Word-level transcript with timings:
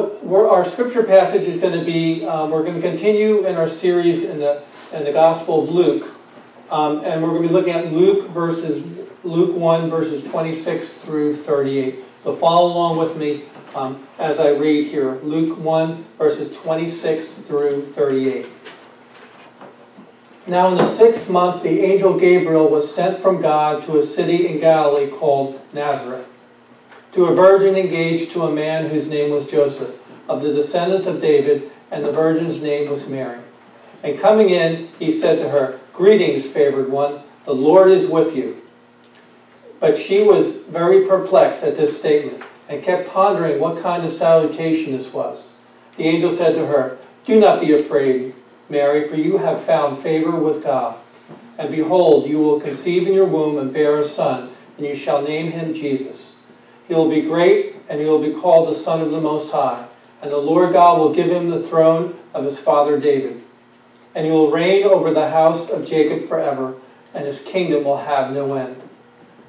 what 0.00 0.50
our 0.50 0.64
scripture 0.64 1.02
passage 1.02 1.46
is 1.46 1.60
going 1.60 1.78
to 1.78 1.84
be, 1.84 2.24
um, 2.24 2.50
we're 2.50 2.62
going 2.62 2.80
to 2.80 2.80
continue 2.80 3.46
in 3.46 3.56
our 3.56 3.68
series 3.68 4.24
in 4.24 4.38
the, 4.38 4.62
in 4.92 5.04
the 5.04 5.12
Gospel 5.12 5.62
of 5.62 5.70
Luke. 5.70 6.08
Um, 6.70 7.04
and 7.04 7.22
we're 7.22 7.30
going 7.30 7.42
to 7.42 7.48
be 7.48 7.54
looking 7.54 7.72
at 7.72 7.92
Luke 7.92 8.28
verses 8.28 8.86
Luke 9.24 9.56
1 9.56 9.88
verses 9.88 10.24
26 10.24 10.94
through 10.94 11.34
38. 11.34 12.02
So 12.22 12.34
follow 12.34 12.72
along 12.72 12.98
with 12.98 13.16
me 13.16 13.44
um, 13.74 14.04
as 14.18 14.40
I 14.40 14.50
read 14.50 14.86
here. 14.86 15.20
Luke 15.22 15.58
1 15.58 16.04
verses 16.18 16.56
26 16.56 17.34
through 17.34 17.84
38. 17.84 18.46
Now 20.46 20.68
in 20.68 20.76
the 20.76 20.84
sixth 20.84 21.30
month 21.30 21.62
the 21.62 21.80
angel 21.82 22.18
Gabriel 22.18 22.68
was 22.68 22.92
sent 22.92 23.20
from 23.20 23.40
God 23.40 23.82
to 23.84 23.98
a 23.98 24.02
city 24.02 24.48
in 24.48 24.58
Galilee 24.58 25.08
called 25.08 25.60
Nazareth, 25.72 26.31
to 27.12 27.26
a 27.26 27.34
virgin 27.34 27.76
engaged 27.76 28.32
to 28.32 28.44
a 28.44 28.52
man 28.52 28.88
whose 28.88 29.06
name 29.06 29.30
was 29.30 29.46
Joseph, 29.46 29.96
of 30.28 30.40
the 30.40 30.52
descendants 30.52 31.06
of 31.06 31.20
David, 31.20 31.70
and 31.90 32.04
the 32.04 32.12
virgin's 32.12 32.62
name 32.62 32.90
was 32.90 33.08
Mary. 33.08 33.38
And 34.02 34.18
coming 34.18 34.48
in, 34.48 34.88
he 34.98 35.10
said 35.10 35.38
to 35.38 35.50
her, 35.50 35.78
Greetings, 35.92 36.48
favored 36.48 36.90
one, 36.90 37.20
the 37.44 37.54
Lord 37.54 37.90
is 37.90 38.08
with 38.08 38.34
you. 38.34 38.62
But 39.78 39.98
she 39.98 40.22
was 40.22 40.62
very 40.62 41.04
perplexed 41.06 41.62
at 41.64 41.76
this 41.76 41.98
statement 41.98 42.42
and 42.68 42.82
kept 42.82 43.08
pondering 43.08 43.60
what 43.60 43.82
kind 43.82 44.04
of 44.04 44.12
salutation 44.12 44.92
this 44.92 45.12
was. 45.12 45.52
The 45.96 46.04
angel 46.04 46.30
said 46.30 46.54
to 46.54 46.66
her, 46.66 46.96
Do 47.24 47.38
not 47.38 47.60
be 47.60 47.74
afraid, 47.74 48.34
Mary, 48.70 49.06
for 49.06 49.16
you 49.16 49.36
have 49.36 49.62
found 49.62 49.98
favor 49.98 50.30
with 50.30 50.64
God. 50.64 50.96
And 51.58 51.70
behold, 51.70 52.26
you 52.26 52.38
will 52.38 52.60
conceive 52.60 53.06
in 53.06 53.12
your 53.12 53.26
womb 53.26 53.58
and 53.58 53.72
bear 53.72 53.98
a 53.98 54.04
son, 54.04 54.52
and 54.78 54.86
you 54.86 54.94
shall 54.94 55.20
name 55.20 55.52
him 55.52 55.74
Jesus. 55.74 56.31
He 56.92 56.98
will 56.98 57.08
be 57.08 57.22
great, 57.22 57.76
and 57.88 57.98
he 58.02 58.06
will 58.06 58.18
be 58.18 58.38
called 58.38 58.68
the 58.68 58.74
Son 58.74 59.00
of 59.00 59.12
the 59.12 59.20
Most 59.22 59.50
High. 59.50 59.86
And 60.20 60.30
the 60.30 60.36
Lord 60.36 60.74
God 60.74 60.98
will 60.98 61.14
give 61.14 61.30
him 61.30 61.48
the 61.48 61.58
throne 61.58 62.14
of 62.34 62.44
his 62.44 62.60
father 62.60 63.00
David. 63.00 63.42
And 64.14 64.26
he 64.26 64.30
will 64.30 64.50
reign 64.50 64.84
over 64.84 65.10
the 65.10 65.30
house 65.30 65.70
of 65.70 65.86
Jacob 65.86 66.28
forever, 66.28 66.74
and 67.14 67.26
his 67.26 67.40
kingdom 67.40 67.84
will 67.84 67.96
have 67.96 68.34
no 68.34 68.56
end. 68.56 68.76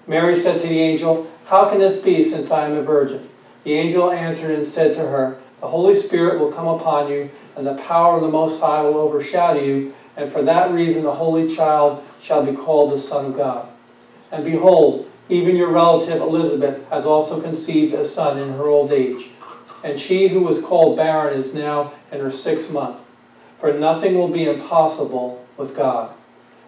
Mary 0.08 0.38
said 0.38 0.62
to 0.62 0.68
the 0.70 0.80
angel, 0.80 1.30
How 1.48 1.68
can 1.68 1.80
this 1.80 1.98
be, 1.98 2.24
since 2.24 2.50
I 2.50 2.66
am 2.66 2.78
a 2.78 2.82
virgin? 2.82 3.28
The 3.66 3.74
angel 3.74 4.10
answered 4.10 4.58
and 4.58 4.66
said 4.66 4.94
to 4.94 5.02
her, 5.02 5.38
The 5.60 5.68
Holy 5.68 5.96
Spirit 5.96 6.40
will 6.40 6.54
come 6.54 6.68
upon 6.68 7.12
you 7.12 7.30
and 7.58 7.68
the 7.68 7.74
power 7.74 8.16
of 8.16 8.22
the 8.22 8.30
Most 8.30 8.62
High 8.62 8.84
will 8.84 8.96
overshadow 8.96 9.60
you, 9.60 9.94
and 10.16 10.32
for 10.32 10.44
that 10.44 10.72
reason 10.72 11.04
the 11.04 11.16
Holy 11.16 11.54
Child 11.54 12.06
shall 12.22 12.46
be 12.46 12.56
called 12.56 12.94
the 12.94 12.98
Son 12.98 13.26
of 13.26 13.36
God. 13.36 13.68
And 14.32 14.46
behold, 14.46 15.10
even 15.30 15.56
your 15.56 15.72
relative 15.72 16.22
Elizabeth 16.22 16.88
has 16.90 17.06
also 17.06 17.42
conceived 17.42 17.94
a 17.94 18.04
son 18.04 18.38
in 18.38 18.54
her 18.54 18.68
old 18.68 18.92
age, 18.92 19.30
and 19.84 20.00
she 20.00 20.28
who 20.28 20.42
was 20.42 20.60
called 20.60 20.98
barren 20.98 21.38
is 21.38 21.54
now 21.54 21.94
in 22.12 22.20
her 22.20 22.32
sixth 22.32 22.72
month. 22.72 23.00
For 23.60 23.74
nothing 23.74 24.16
will 24.16 24.28
be 24.28 24.46
impossible 24.46 25.46
with 25.58 25.76
God. 25.76 26.14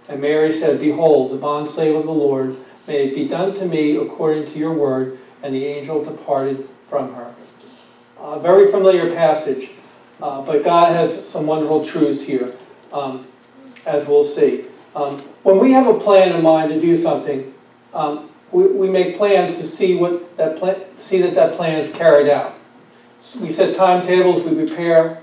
And 0.08 0.22
Mary 0.22 0.52
said, 0.52 0.80
Behold, 0.80 1.32
the 1.32 1.38
bondslave 1.38 1.98
of 1.98 2.06
the 2.06 2.12
Lord, 2.12 2.58
may 2.88 3.08
it 3.08 3.16
be 3.16 3.28
done 3.28 3.54
to 3.56 3.66
me 3.66 3.98
according 3.98 4.46
to 4.48 4.60
your 4.60 4.74
word. 4.74 5.18
And 5.44 5.54
the 5.54 5.66
angel 5.66 6.04
departed 6.04 6.68
from 6.88 7.14
her. 7.14 7.34
A 8.20 8.40
very 8.40 8.72
familiar 8.72 9.14
passage. 9.14 9.72
Uh, 10.22 10.42
but 10.42 10.64
God 10.64 10.94
has 10.94 11.28
some 11.28 11.46
wonderful 11.46 11.84
truths 11.84 12.22
here, 12.22 12.56
um, 12.94 13.28
as 13.86 14.08
we'll 14.08 14.24
see. 14.24 14.66
Um, 14.96 15.20
when 15.44 15.60
we 15.60 15.74
have 15.74 15.88
a 15.88 16.00
plan 16.00 16.34
in 16.34 16.42
mind 16.42 16.72
to 16.72 16.80
do 16.80 16.96
something, 16.96 17.54
um, 17.94 18.30
we, 18.52 18.68
we 18.68 18.90
make 18.90 19.18
plans 19.18 19.58
to 19.58 19.66
see 19.66 19.96
what 19.96 20.36
that 20.38 20.58
plan, 20.58 20.84
see 20.96 21.22
that 21.22 21.36
that 21.36 21.54
plan 21.54 21.80
is 21.80 21.90
carried 21.90 22.30
out. 22.30 22.56
So 23.22 23.40
we 23.40 23.50
set 23.50 23.76
timetables, 23.76 24.44
we 24.44 24.56
prepare, 24.56 25.22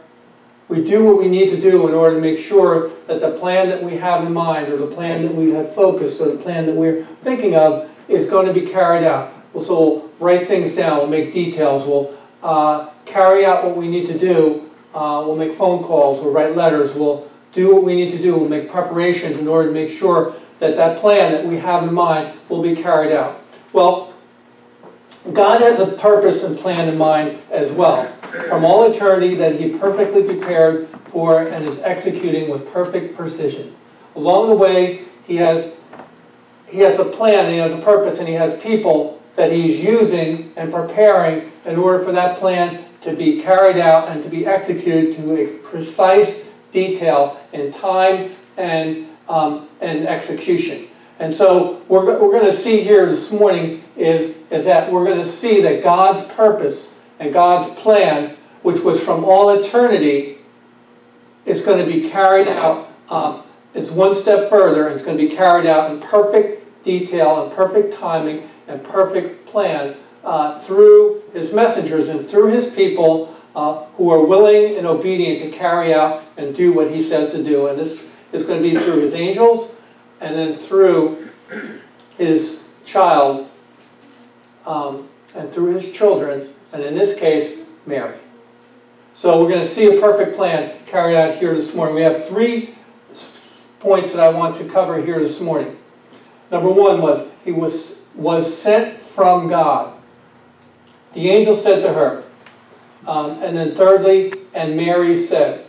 we 0.68 0.82
do 0.82 1.04
what 1.04 1.18
we 1.18 1.28
need 1.28 1.48
to 1.50 1.60
do 1.60 1.88
in 1.88 1.94
order 1.94 2.16
to 2.16 2.20
make 2.20 2.38
sure 2.38 2.90
that 3.06 3.20
the 3.20 3.30
plan 3.32 3.68
that 3.68 3.82
we 3.82 3.96
have 3.96 4.24
in 4.24 4.32
mind, 4.32 4.72
or 4.72 4.76
the 4.76 4.86
plan 4.86 5.22
that 5.22 5.34
we 5.34 5.50
have 5.52 5.74
focused, 5.74 6.20
or 6.20 6.32
the 6.32 6.38
plan 6.38 6.66
that 6.66 6.74
we're 6.74 7.04
thinking 7.20 7.54
of, 7.54 7.90
is 8.08 8.26
going 8.26 8.46
to 8.46 8.52
be 8.52 8.66
carried 8.66 9.04
out. 9.04 9.32
So 9.60 9.78
we'll 9.78 10.10
write 10.18 10.48
things 10.48 10.74
down, 10.74 10.98
we'll 10.98 11.08
make 11.08 11.32
details, 11.32 11.86
we'll 11.86 12.16
uh, 12.42 12.90
carry 13.04 13.44
out 13.44 13.64
what 13.64 13.76
we 13.76 13.86
need 13.86 14.06
to 14.06 14.18
do 14.18 14.68
uh, 14.94 15.22
we'll 15.26 15.36
make 15.36 15.54
phone 15.54 15.82
calls, 15.82 16.20
we'll 16.20 16.32
write 16.32 16.54
letters, 16.54 16.94
we'll 16.94 17.28
do 17.52 17.74
what 17.74 17.82
we 17.82 17.94
need 17.94 18.10
to 18.10 18.20
do, 18.20 18.36
we'll 18.36 18.48
make 18.48 18.70
preparations 18.70 19.38
in 19.38 19.48
order 19.48 19.68
to 19.68 19.74
make 19.74 19.90
sure 19.90 20.34
that 20.62 20.76
that 20.76 20.96
plan 20.96 21.32
that 21.32 21.44
we 21.44 21.58
have 21.58 21.82
in 21.82 21.92
mind 21.92 22.38
will 22.48 22.62
be 22.62 22.74
carried 22.74 23.10
out. 23.10 23.42
Well, 23.72 24.14
God 25.32 25.60
has 25.60 25.80
a 25.80 25.86
purpose 25.86 26.44
and 26.44 26.56
plan 26.56 26.88
in 26.88 26.96
mind 26.96 27.40
as 27.50 27.72
well. 27.72 28.06
From 28.48 28.64
all 28.64 28.88
eternity 28.88 29.34
that 29.34 29.58
he 29.58 29.70
perfectly 29.70 30.22
prepared 30.22 30.88
for 31.06 31.42
and 31.42 31.64
is 31.66 31.80
executing 31.80 32.48
with 32.48 32.72
perfect 32.72 33.16
precision. 33.16 33.74
Along 34.14 34.48
the 34.50 34.54
way, 34.54 35.02
he 35.26 35.36
has, 35.36 35.72
he 36.66 36.78
has 36.78 37.00
a 37.00 37.04
plan, 37.04 37.46
and 37.46 37.54
he 37.54 37.58
has 37.58 37.74
a 37.74 37.78
purpose, 37.78 38.20
and 38.20 38.28
he 38.28 38.34
has 38.34 38.60
people 38.62 39.20
that 39.34 39.50
he's 39.50 39.82
using 39.82 40.52
and 40.56 40.72
preparing 40.72 41.50
in 41.64 41.76
order 41.76 42.04
for 42.04 42.12
that 42.12 42.38
plan 42.38 42.84
to 43.00 43.14
be 43.14 43.40
carried 43.40 43.78
out 43.78 44.08
and 44.08 44.22
to 44.22 44.28
be 44.28 44.46
executed 44.46 45.16
to 45.16 45.42
a 45.42 45.46
precise 45.58 46.44
detail 46.70 47.40
in 47.52 47.72
time 47.72 48.30
and, 48.56 49.08
um, 49.28 49.68
and 49.80 50.06
execution. 50.06 50.88
And 51.18 51.34
so 51.34 51.74
what 51.88 52.04
we're 52.04 52.32
going 52.32 52.44
to 52.44 52.52
see 52.52 52.80
here 52.80 53.06
this 53.06 53.30
morning 53.30 53.84
is, 53.96 54.38
is 54.50 54.64
that 54.64 54.90
we're 54.90 55.04
going 55.04 55.18
to 55.18 55.24
see 55.24 55.60
that 55.62 55.82
God's 55.82 56.22
purpose 56.34 56.98
and 57.20 57.32
God's 57.32 57.68
plan, 57.80 58.36
which 58.62 58.80
was 58.80 59.02
from 59.02 59.24
all 59.24 59.50
eternity, 59.50 60.38
is 61.44 61.62
going 61.62 61.84
to 61.84 61.90
be 61.90 62.08
carried 62.08 62.48
out. 62.48 62.90
Um, 63.08 63.42
it's 63.74 63.90
one 63.90 64.14
step 64.14 64.48
further, 64.50 64.86
and 64.86 64.94
it's 64.94 65.04
going 65.04 65.16
to 65.16 65.28
be 65.28 65.34
carried 65.34 65.66
out 65.66 65.90
in 65.90 66.00
perfect 66.00 66.82
detail 66.82 67.44
and 67.44 67.52
perfect 67.52 67.94
timing 67.94 68.48
and 68.66 68.82
perfect 68.82 69.46
plan 69.46 69.96
uh, 70.24 70.58
through 70.60 71.22
his 71.32 71.52
messengers 71.52 72.08
and 72.08 72.26
through 72.26 72.48
his 72.48 72.66
people 72.68 73.34
uh, 73.54 73.84
who 73.94 74.10
are 74.10 74.24
willing 74.24 74.76
and 74.76 74.86
obedient 74.86 75.40
to 75.40 75.50
carry 75.56 75.92
out 75.92 76.22
and 76.36 76.54
do 76.54 76.72
what 76.72 76.90
he 76.90 77.00
says 77.00 77.32
to 77.32 77.42
do. 77.42 77.68
And 77.68 77.78
this 77.78 78.08
is 78.32 78.44
going 78.44 78.62
to 78.62 78.68
be 78.68 78.76
through 78.76 79.00
his 79.00 79.14
angels 79.14 79.74
and 80.20 80.34
then 80.34 80.54
through 80.54 81.28
his 82.16 82.70
child 82.84 83.50
um, 84.66 85.08
and 85.34 85.48
through 85.48 85.74
his 85.74 85.90
children, 85.92 86.52
and 86.72 86.82
in 86.82 86.94
this 86.94 87.18
case, 87.18 87.62
Mary. 87.86 88.16
So 89.12 89.42
we're 89.42 89.48
going 89.48 89.60
to 89.60 89.66
see 89.66 89.96
a 89.96 90.00
perfect 90.00 90.36
plan 90.36 90.78
carried 90.86 91.16
out 91.16 91.34
here 91.34 91.54
this 91.54 91.74
morning. 91.74 91.94
We 91.94 92.02
have 92.02 92.26
three 92.26 92.74
points 93.80 94.12
that 94.12 94.22
I 94.22 94.30
want 94.30 94.56
to 94.56 94.64
cover 94.64 95.00
here 95.00 95.18
this 95.18 95.40
morning. 95.40 95.76
Number 96.50 96.70
one 96.70 97.00
was 97.02 97.28
he 97.44 97.52
was, 97.52 98.04
was 98.14 98.56
sent 98.56 98.98
from 99.02 99.48
God. 99.48 99.98
The 101.14 101.28
angel 101.28 101.54
said 101.54 101.82
to 101.82 101.92
her, 101.92 102.24
um, 103.06 103.42
and 103.42 103.56
then 103.56 103.74
thirdly, 103.74 104.32
and 104.54 104.76
Mary 104.76 105.16
said. 105.16 105.66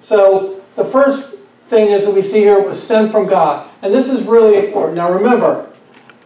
So 0.00 0.62
the 0.74 0.84
first 0.84 1.35
thing 1.66 1.90
is 1.90 2.04
that 2.04 2.14
we 2.14 2.22
see 2.22 2.40
here 2.40 2.60
was 2.60 2.82
sent 2.82 3.12
from 3.12 3.26
God. 3.26 3.68
And 3.82 3.92
this 3.92 4.08
is 4.08 4.24
really 4.24 4.66
important. 4.66 4.96
Now 4.96 5.12
remember, 5.12 5.70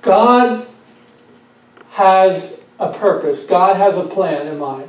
God 0.02 0.66
has 1.90 2.60
a 2.78 2.92
purpose. 2.92 3.44
God 3.44 3.76
has 3.76 3.96
a 3.96 4.04
plan 4.04 4.46
in 4.46 4.58
mind. 4.58 4.88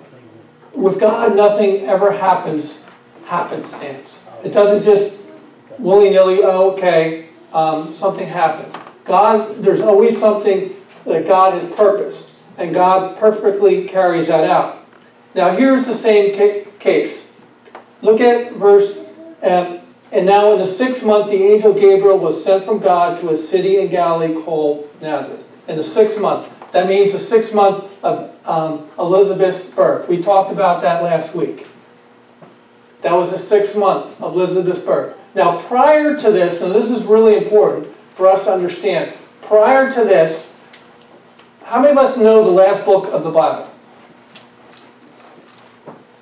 With 0.73 0.99
God, 0.99 1.35
nothing 1.35 1.85
ever 1.85 2.11
happens 2.11 2.85
happenstance. 3.25 4.25
It 4.43 4.51
doesn't 4.51 4.83
just 4.83 5.21
willy-nilly, 5.79 6.43
oh, 6.43 6.71
okay, 6.71 7.29
um, 7.53 7.93
something 7.93 8.27
happens. 8.27 8.75
God, 9.05 9.63
there's 9.63 9.81
always 9.81 10.19
something 10.19 10.75
that 11.05 11.27
God 11.27 11.53
has 11.53 11.63
purposed 11.75 12.33
and 12.57 12.73
God 12.73 13.17
perfectly 13.17 13.87
carries 13.87 14.27
that 14.27 14.49
out. 14.49 14.85
Now 15.33 15.49
here's 15.49 15.85
the 15.85 15.93
same 15.93 16.35
ca 16.35 16.67
case. 16.79 17.39
Look 18.01 18.19
at 18.21 18.53
verse, 18.53 18.99
um, 19.43 19.80
and 20.11 20.25
now 20.25 20.51
in 20.51 20.59
the 20.59 20.65
sixth 20.65 21.05
month 21.05 21.29
the 21.29 21.43
angel 21.43 21.73
Gabriel 21.73 22.17
was 22.17 22.41
sent 22.43 22.65
from 22.65 22.79
God 22.79 23.19
to 23.19 23.29
a 23.29 23.37
city 23.37 23.77
in 23.77 23.89
Galilee 23.89 24.33
called 24.33 24.89
Nazareth. 25.01 25.47
In 25.67 25.77
the 25.77 25.83
sixth 25.83 26.19
month. 26.19 26.47
That 26.71 26.87
means 26.87 27.13
the 27.13 27.19
sixth 27.19 27.53
month 27.53 27.85
of 28.03 28.33
um, 28.45 28.89
Elizabeth's 28.97 29.69
birth. 29.69 30.07
We 30.07 30.21
talked 30.21 30.51
about 30.51 30.81
that 30.81 31.03
last 31.03 31.35
week. 31.35 31.67
That 33.01 33.13
was 33.13 33.31
the 33.31 33.37
sixth 33.37 33.75
month 33.75 34.19
of 34.21 34.35
Elizabeth's 34.35 34.79
birth. 34.79 35.17
Now 35.33 35.59
prior 35.59 36.17
to 36.17 36.31
this, 36.31 36.61
and 36.61 36.73
this 36.73 36.91
is 36.91 37.05
really 37.05 37.37
important 37.37 37.87
for 38.15 38.27
us 38.27 38.45
to 38.45 38.53
understand, 38.53 39.13
prior 39.41 39.91
to 39.91 40.03
this, 40.03 40.59
how 41.63 41.79
many 41.79 41.91
of 41.91 41.97
us 41.97 42.17
know 42.17 42.43
the 42.43 42.51
last 42.51 42.83
book 42.83 43.05
of 43.13 43.23
the 43.23 43.31
Bible? 43.31 43.71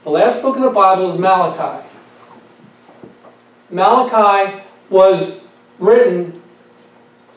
The 0.04 0.12
last 0.12 0.42
book 0.42 0.56
of 0.56 0.62
the 0.62 0.70
Bible 0.70 1.12
is 1.12 1.20
Malachi. 1.20 1.89
Malachi 3.70 4.62
was 4.90 5.48
written 5.78 6.42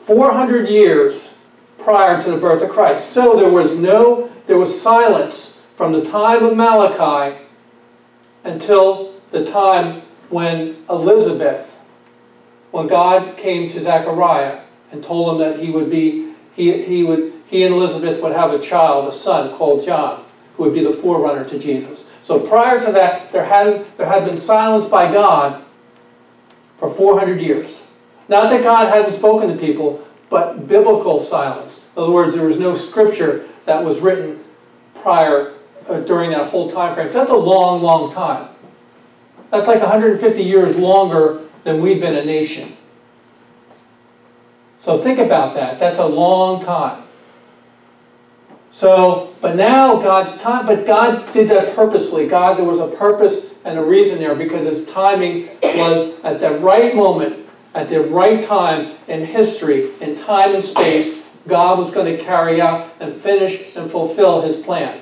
400 0.05 0.67
years 0.67 1.37
prior 1.77 2.21
to 2.21 2.31
the 2.31 2.37
birth 2.37 2.61
of 2.61 2.69
Christ. 2.69 3.11
So 3.11 3.35
there 3.35 3.49
was 3.49 3.77
no, 3.77 4.29
there 4.45 4.57
was 4.57 4.79
silence 4.79 5.65
from 5.75 5.91
the 5.91 6.03
time 6.03 6.43
of 6.43 6.55
Malachi 6.55 7.37
until 8.43 9.13
the 9.31 9.45
time 9.45 10.01
when 10.29 10.83
Elizabeth, 10.89 11.79
when 12.71 12.87
God 12.87 13.37
came 13.37 13.69
to 13.69 13.81
Zechariah 13.81 14.61
and 14.91 15.03
told 15.03 15.31
him 15.31 15.47
that 15.47 15.59
he 15.59 15.69
would 15.69 15.89
be, 15.89 16.33
he, 16.53 16.81
he 16.83 17.03
would, 17.03 17.33
he 17.45 17.63
and 17.63 17.73
Elizabeth 17.75 18.21
would 18.21 18.33
have 18.33 18.51
a 18.51 18.59
child, 18.59 19.07
a 19.07 19.13
son 19.13 19.53
called 19.53 19.85
John, 19.85 20.25
who 20.57 20.63
would 20.63 20.73
be 20.73 20.83
the 20.83 20.93
forerunner 20.93 21.45
to 21.45 21.59
Jesus. 21.59 22.11
So 22.23 22.39
prior 22.39 22.81
to 22.81 22.91
that, 22.91 23.31
there 23.31 23.45
had, 23.45 23.85
there 23.97 24.07
had 24.07 24.25
been 24.25 24.37
silence 24.37 24.85
by 24.85 25.11
God 25.11 25.63
for 26.77 26.93
400 26.93 27.39
years. 27.41 27.89
Not 28.27 28.49
that 28.49 28.63
God 28.63 28.87
hadn't 28.87 29.11
spoken 29.11 29.49
to 29.49 29.55
people, 29.55 30.05
but 30.29 30.67
biblical 30.67 31.19
silence. 31.19 31.85
In 31.95 32.03
other 32.03 32.11
words, 32.11 32.33
there 32.33 32.45
was 32.45 32.57
no 32.57 32.73
scripture 32.73 33.47
that 33.65 33.83
was 33.83 33.99
written 33.99 34.43
prior 34.95 35.53
uh, 35.87 35.99
during 35.99 36.31
that 36.31 36.47
whole 36.47 36.69
time 36.71 36.95
frame. 36.95 37.11
That's 37.11 37.31
a 37.31 37.35
long, 37.35 37.81
long 37.81 38.11
time. 38.11 38.49
That's 39.51 39.67
like 39.67 39.81
150 39.81 40.41
years 40.41 40.77
longer 40.77 41.41
than 41.63 41.81
we've 41.81 41.99
been 41.99 42.15
a 42.15 42.25
nation. 42.25 42.75
So 44.79 44.97
think 44.97 45.19
about 45.19 45.53
that. 45.53 45.77
That's 45.77 45.99
a 45.99 46.05
long 46.05 46.61
time. 46.61 47.02
So, 48.73 49.35
but 49.39 49.55
now 49.55 49.97
God's 49.97 50.35
time, 50.39 50.65
but 50.65 50.87
God 50.87 51.31
did 51.31 51.47
that 51.49 51.75
purposely. 51.75 52.27
God, 52.27 52.57
there 52.57 52.65
was 52.65 52.79
a 52.79 52.87
purpose 52.87 53.53
and 53.65 53.77
a 53.77 53.83
reason 53.83 54.17
there 54.17 54.33
because 54.33 54.65
his 54.65 54.87
timing 54.87 55.47
was 55.61 56.19
at 56.23 56.39
the 56.39 56.57
right 56.57 56.95
moment, 56.95 57.47
at 57.75 57.87
the 57.87 58.01
right 58.01 58.41
time 58.43 58.93
in 59.07 59.23
history, 59.23 59.91
in 60.01 60.15
time 60.15 60.55
and 60.55 60.63
space, 60.63 61.21
God 61.47 61.77
was 61.77 61.91
going 61.91 62.17
to 62.17 62.23
carry 62.23 62.61
out 62.61 62.91
and 62.99 63.13
finish 63.13 63.75
and 63.75 63.91
fulfill 63.91 64.41
his 64.41 64.57
plan. 64.57 65.01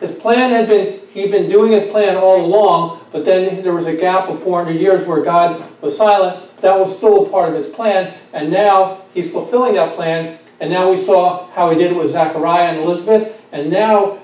His 0.00 0.12
plan 0.12 0.48
had 0.48 0.66
been, 0.66 1.00
he'd 1.08 1.30
been 1.30 1.50
doing 1.50 1.72
his 1.72 1.84
plan 1.92 2.16
all 2.16 2.42
along, 2.42 3.04
but 3.12 3.22
then 3.22 3.62
there 3.62 3.74
was 3.74 3.86
a 3.86 3.94
gap 3.94 4.30
of 4.30 4.42
400 4.42 4.80
years 4.80 5.06
where 5.06 5.22
God 5.22 5.62
was 5.82 5.94
silent. 5.94 6.42
That 6.62 6.78
was 6.78 6.96
still 6.96 7.26
a 7.26 7.28
part 7.28 7.50
of 7.50 7.54
his 7.54 7.68
plan, 7.68 8.14
and 8.32 8.50
now 8.50 9.02
he's 9.12 9.30
fulfilling 9.30 9.74
that 9.74 9.94
plan. 9.94 10.38
And 10.64 10.72
now 10.72 10.90
we 10.90 10.96
saw 10.96 11.46
how 11.50 11.68
he 11.68 11.76
did 11.76 11.92
it 11.92 11.94
with 11.94 12.10
Zechariah 12.10 12.70
and 12.70 12.78
Elizabeth, 12.78 13.38
and 13.52 13.70
now 13.70 14.18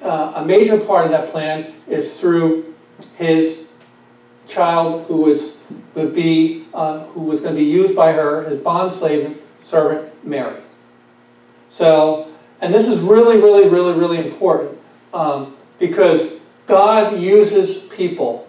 uh, 0.00 0.32
a 0.36 0.44
major 0.44 0.78
part 0.78 1.06
of 1.06 1.10
that 1.10 1.30
plan 1.30 1.74
is 1.88 2.20
through 2.20 2.72
his 3.16 3.70
child 4.46 5.06
who 5.08 5.22
was 5.22 5.64
would 5.96 6.14
be 6.14 6.68
uh, 6.72 7.00
who 7.06 7.22
was 7.22 7.40
going 7.40 7.56
to 7.56 7.60
be 7.60 7.66
used 7.66 7.96
by 7.96 8.12
her, 8.12 8.44
his 8.44 8.58
bond 8.58 8.92
slave 8.92 9.42
servant 9.58 10.08
Mary. 10.24 10.62
So, 11.68 12.30
and 12.60 12.72
this 12.72 12.86
is 12.86 13.00
really, 13.00 13.38
really, 13.38 13.68
really, 13.68 13.94
really 13.94 14.24
important 14.24 14.78
um, 15.12 15.56
because 15.80 16.42
God 16.68 17.18
uses 17.18 17.86
people 17.86 18.46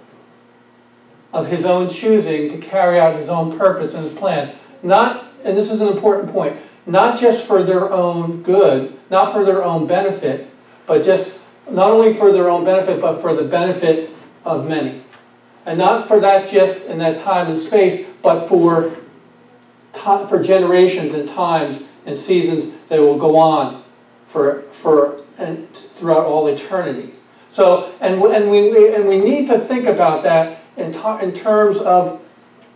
of 1.33 1.47
his 1.47 1.65
own 1.65 1.89
choosing 1.89 2.47
to 2.51 2.59
carry 2.59 3.00
out 3.00 3.15
his 3.15 3.29
own 3.29 3.57
purpose 3.57 3.95
and 3.95 4.07
his 4.07 4.19
plan. 4.19 4.56
Not, 4.83 5.31
and 5.44 5.57
this 5.57 5.71
is 5.71 5.81
an 5.81 5.88
important 5.88 6.31
point, 6.31 6.59
not 6.85 7.19
just 7.19 7.45
for 7.45 7.63
their 7.63 7.91
own 7.91 8.44
good, 8.44 8.97
not 9.09 9.33
for 9.33 9.44
their 9.44 9.63
own 9.63 9.88
benefit, 9.88 10.50
but 10.85 11.03
just 11.03 11.41
not 11.69 11.91
only 11.91 12.13
for 12.13 12.31
their 12.31 12.50
own 12.50 12.65
benefit, 12.65 13.01
but 13.01 13.21
for 13.21 13.33
the 13.33 13.44
benefit 13.44 14.12
of 14.45 14.68
many. 14.68 15.01
And 15.65 15.77
not 15.77 16.07
for 16.07 16.19
that 16.19 16.50
just 16.50 16.88
in 16.88 16.97
that 17.00 17.19
time 17.19 17.47
and 17.50 17.59
space, 17.59 18.06
but 18.21 18.47
for, 18.47 18.91
for 19.94 20.41
generations 20.41 21.13
and 21.13 21.27
times 21.27 21.88
and 22.06 22.19
seasons 22.19 22.68
that 22.89 23.00
will 23.00 23.18
go 23.18 23.38
on 23.38 23.83
for, 24.25 24.63
for 24.63 25.21
and 25.38 25.71
throughout 25.74 26.25
all 26.25 26.47
eternity. 26.47 27.13
So, 27.50 27.94
and, 28.01 28.21
and, 28.21 28.50
we, 28.50 28.94
and 28.94 29.07
we 29.07 29.18
need 29.18 29.47
to 29.47 29.57
think 29.57 29.88
about 29.88 30.24
that 30.24 30.59
in, 30.75 30.94
in 31.21 31.33
terms 31.33 31.79
of 31.79 32.21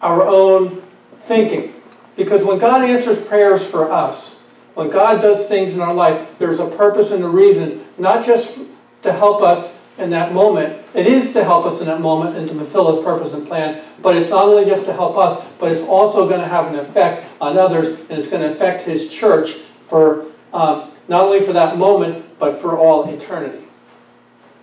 our 0.01 0.21
own 0.21 0.83
thinking. 1.19 1.73
Because 2.17 2.43
when 2.43 2.57
God 2.57 2.83
answers 2.83 3.21
prayers 3.21 3.65
for 3.65 3.91
us, 3.91 4.49
when 4.73 4.89
God 4.89 5.21
does 5.21 5.47
things 5.47 5.75
in 5.75 5.81
our 5.81 5.93
life, 5.93 6.27
there's 6.37 6.59
a 6.59 6.67
purpose 6.67 7.11
and 7.11 7.23
a 7.23 7.27
reason, 7.27 7.85
not 7.97 8.25
just 8.25 8.57
to 9.03 9.13
help 9.13 9.41
us 9.41 9.79
in 9.97 10.09
that 10.09 10.33
moment. 10.33 10.83
It 10.93 11.07
is 11.07 11.33
to 11.33 11.43
help 11.43 11.65
us 11.65 11.79
in 11.79 11.87
that 11.87 12.01
moment 12.01 12.35
and 12.35 12.47
to 12.47 12.55
fulfill 12.55 12.95
His 12.95 13.03
purpose 13.03 13.33
and 13.33 13.47
plan, 13.47 13.83
but 14.01 14.15
it's 14.15 14.31
not 14.31 14.47
only 14.49 14.65
just 14.65 14.85
to 14.85 14.93
help 14.93 15.17
us, 15.17 15.43
but 15.59 15.71
it's 15.71 15.83
also 15.83 16.27
going 16.27 16.41
to 16.41 16.47
have 16.47 16.67
an 16.67 16.75
effect 16.75 17.27
on 17.39 17.57
others, 17.57 17.87
and 17.87 18.11
it's 18.11 18.27
going 18.27 18.41
to 18.41 18.51
affect 18.51 18.81
His 18.81 19.09
church 19.09 19.53
for 19.87 20.25
um, 20.53 20.91
not 21.07 21.21
only 21.21 21.41
for 21.41 21.53
that 21.53 21.77
moment, 21.77 22.25
but 22.39 22.61
for 22.61 22.77
all 22.77 23.09
eternity. 23.09 23.66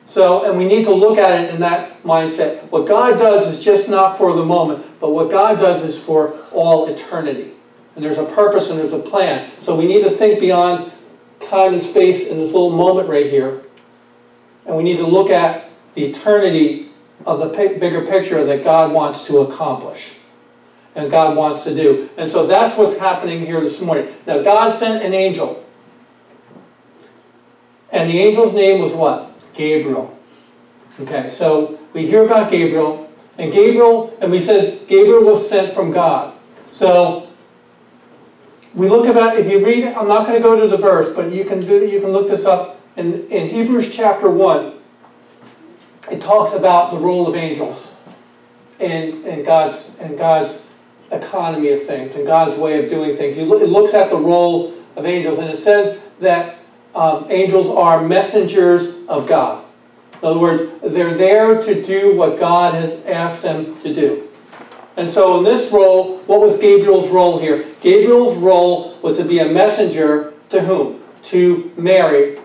So, 0.07 0.45
and 0.45 0.59
we 0.59 0.67
need 0.67 0.85
to 0.85 0.93
look 0.93 1.19
at 1.19 1.41
it 1.41 1.55
in 1.55 1.61
that 1.61 2.03
mindset. 2.03 2.71
What 2.71 2.87
God 2.87 3.19
does 3.19 3.47
is 3.47 3.61
just 3.65 3.89
not 3.89 4.19
for 4.19 4.35
the 4.35 4.45
moment, 4.45 4.85
but 5.01 5.11
what 5.11 5.31
God 5.31 5.59
does 5.59 5.83
is 5.83 5.99
for 5.99 6.39
all 6.53 6.87
eternity. 6.89 7.53
And 7.95 8.05
there's 8.05 8.19
a 8.19 8.25
purpose 8.25 8.71
and 8.71 8.79
there's 8.79 8.93
a 8.93 8.99
plan. 8.99 9.49
So 9.59 9.77
we 9.77 9.87
need 9.87 10.03
to 10.05 10.11
think 10.11 10.41
beyond 10.41 10.93
time 11.41 11.73
and 11.75 11.83
space 11.83 12.27
in 12.27 12.39
this 12.39 12.49
little 12.49 12.77
moment 12.77 13.09
right 13.09 13.27
here. 13.27 13.63
And 14.67 14.77
we 14.77 14.83
need 14.83 14.99
to 14.99 15.07
look 15.07 15.31
at 15.31 15.71
the 15.95 16.05
eternity 16.05 16.91
of 17.25 17.39
the 17.39 17.47
bigger 17.47 18.07
picture 18.07 18.45
that 18.45 18.63
God 18.63 18.93
wants 18.93 19.27
to 19.27 19.39
accomplish 19.39 20.17
and 20.95 21.11
God 21.11 21.37
wants 21.37 21.65
to 21.65 21.75
do. 21.75 22.09
And 22.17 22.31
so 22.31 22.47
that's 22.47 22.77
what's 22.77 22.97
happening 22.97 23.45
here 23.45 23.61
this 23.61 23.81
morning. 23.81 24.13
Now, 24.27 24.43
God 24.43 24.71
sent 24.71 25.05
an 25.05 25.15
angel 25.15 25.65
and 27.91 28.11
the 28.11 28.23
angel's 28.23 28.53
name 28.53 28.81
was 28.81 28.93
what? 28.93 29.34
Gabriel. 29.55 30.19
Okay, 31.01 31.29
so 31.29 31.79
we 31.93 32.07
hear 32.07 32.25
about 32.25 32.51
Gabriel, 32.51 33.11
and 33.39 33.53
Gabriel, 33.53 34.17
and 34.21 34.31
we 34.31 34.39
said 34.39 34.87
Gabriel 34.87 35.25
was 35.25 35.49
sent 35.49 35.75
from 35.75 35.91
God. 35.91 36.35
So 36.71 37.29
we 38.75 38.89
look 38.89 39.07
about, 39.07 39.39
if 39.39 39.49
you 39.49 39.65
read, 39.65 39.85
I'm 39.85 40.09
not 40.09 40.27
going 40.27 40.41
to 40.41 40.43
go 40.43 40.61
to 40.61 40.69
the 40.69 40.77
verse, 40.77 41.15
but 41.15 41.33
you 41.33 41.45
can 41.45 41.61
do, 41.61 41.87
you 41.87 42.01
can 42.01 42.11
look 42.11 42.29
this 42.29 42.45
up 42.45 42.81
in, 42.97 43.27
in 43.29 43.49
Hebrews 43.49 43.95
chapter 43.95 44.31
1. 44.31 44.75
It 46.11 46.21
talks 46.21 46.53
about 46.53 46.91
the 46.91 46.99
role 46.99 47.27
of 47.27 47.35
angels 47.35 48.01
and, 48.81 49.25
in 49.25 49.43
God's 49.43 49.97
in 50.01 50.17
God's 50.17 50.69
economy 51.11 51.71
of 51.71 51.85
things 51.85 52.15
and 52.15 52.27
God's 52.27 52.57
way 52.57 52.83
of 52.83 52.91
doing 52.91 53.17
things. 53.17 53.37
It 53.37 53.47
looks 53.47 53.95
at 53.95 54.11
the 54.11 54.17
role 54.17 54.75
of 54.97 55.07
angels, 55.07 55.39
and 55.39 55.49
it 55.49 55.57
says 55.57 56.01
that 56.21 56.59
um, 56.95 57.27
angels 57.31 57.69
are 57.69 58.03
messengers 58.03 59.07
of 59.09 59.27
God. 59.27 59.65
In 60.23 60.29
other 60.29 60.41
words, 60.41 60.63
they're 60.83 61.15
there 61.15 61.63
to 61.63 61.83
do 61.83 62.17
what 62.17 62.39
God 62.39 62.75
has 62.75 62.93
asked 63.05 63.43
them 63.43 63.79
to 63.81 63.93
do. 63.93 64.29
And 64.97 65.11
so, 65.11 65.39
in 65.39 65.45
this 65.45 65.73
role, 65.73 66.19
what 66.27 66.41
was 66.41 66.57
Gabriel's 66.57 67.11
role 67.11 67.39
here? 67.39 67.67
Gabriel's 67.81 68.37
role 68.37 68.97
was 69.03 69.17
to 69.17 69.25
be 69.25 69.41
a 69.41 69.49
messenger 69.49 70.33
to 70.51 70.63
whom? 70.63 71.03
To 71.25 71.73
Mary, 71.77 72.39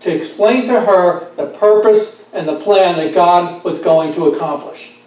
to 0.00 0.14
explain 0.14 0.66
to 0.66 0.80
her 0.80 1.30
the 1.36 1.46
purpose 1.46 2.22
and 2.34 2.46
the 2.46 2.60
plan 2.60 2.96
that 2.96 3.14
God 3.14 3.64
was 3.64 3.78
going 3.78 4.12
to 4.12 4.26
accomplish. 4.26 4.98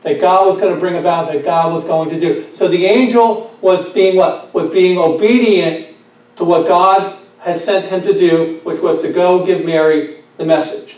That 0.00 0.20
God 0.20 0.46
was 0.46 0.56
going 0.56 0.72
to 0.72 0.80
bring 0.80 0.96
about, 0.96 1.30
that 1.30 1.44
God 1.44 1.72
was 1.72 1.84
going 1.84 2.08
to 2.10 2.20
do. 2.20 2.48
So 2.54 2.68
the 2.68 2.86
angel 2.86 3.56
was 3.60 3.86
being 3.92 4.16
what? 4.16 4.54
Was 4.54 4.70
being 4.70 4.96
obedient 4.96 5.94
to 6.36 6.44
what 6.44 6.66
God 6.66 7.18
had 7.44 7.58
sent 7.58 7.84
him 7.84 8.00
to 8.00 8.14
do, 8.14 8.58
which 8.64 8.80
was 8.80 9.02
to 9.02 9.12
go 9.12 9.44
give 9.44 9.66
Mary 9.66 10.24
the 10.38 10.46
message. 10.46 10.96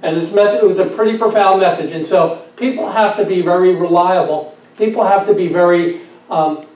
And 0.00 0.16
this 0.16 0.32
message 0.32 0.62
was 0.62 0.78
a 0.78 0.86
pretty 0.86 1.18
profound 1.18 1.60
message. 1.60 1.90
And 1.90 2.06
so 2.06 2.46
people 2.56 2.88
have 2.88 3.16
to 3.16 3.24
be 3.24 3.42
very 3.42 3.74
reliable. 3.74 4.56
People 4.78 5.04
have 5.04 5.26
to 5.26 5.34
be 5.34 5.48
very, 5.48 6.00
um, 6.30 6.66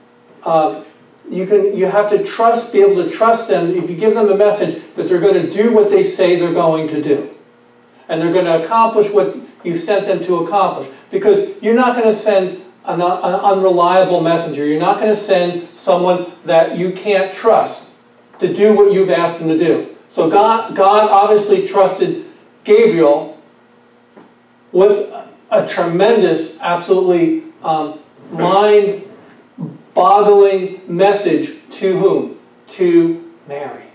um, 0.43 0.85
you, 1.29 1.47
can, 1.47 1.75
you 1.75 1.85
have 1.85 2.09
to 2.09 2.21
trust, 2.21 2.73
be 2.73 2.81
able 2.81 3.01
to 3.01 3.09
trust 3.09 3.47
them 3.47 3.73
if 3.77 3.89
you 3.89 3.95
give 3.95 4.13
them 4.13 4.29
a 4.29 4.35
message 4.35 4.83
that 4.95 5.07
they're 5.07 5.21
going 5.21 5.41
to 5.41 5.49
do 5.49 5.73
what 5.73 5.89
they 5.89 6.03
say 6.03 6.35
they're 6.35 6.53
going 6.53 6.85
to 6.87 7.01
do. 7.01 7.33
And 8.09 8.21
they're 8.21 8.33
going 8.33 8.45
to 8.45 8.61
accomplish 8.61 9.09
what 9.09 9.37
you 9.63 9.73
sent 9.73 10.05
them 10.05 10.21
to 10.25 10.43
accomplish. 10.43 10.89
Because 11.11 11.49
you're 11.61 11.75
not 11.75 11.95
going 11.95 12.07
to 12.07 12.13
send 12.13 12.61
an, 12.83 13.01
an 13.01 13.01
unreliable 13.01 14.19
messenger. 14.19 14.65
You're 14.65 14.81
not 14.81 14.99
going 14.99 15.13
to 15.13 15.19
send 15.19 15.73
someone 15.73 16.33
that 16.43 16.77
you 16.77 16.91
can't 16.91 17.33
trust 17.33 17.86
to 18.39 18.53
do 18.53 18.75
what 18.75 18.93
you've 18.93 19.09
asked 19.09 19.41
him 19.41 19.47
to 19.49 19.57
do. 19.57 19.95
So 20.07 20.29
God, 20.29 20.75
God 20.75 21.09
obviously 21.09 21.67
trusted 21.67 22.25
Gabriel 22.63 23.35
with 24.71 25.11
a 25.51 25.65
tremendous, 25.65 26.59
absolutely 26.59 27.43
um, 27.63 27.99
mind-boggling 28.31 30.81
message 30.87 31.55
to 31.71 31.97
whom? 31.97 32.39
To 32.67 33.33
Mary. 33.47 33.85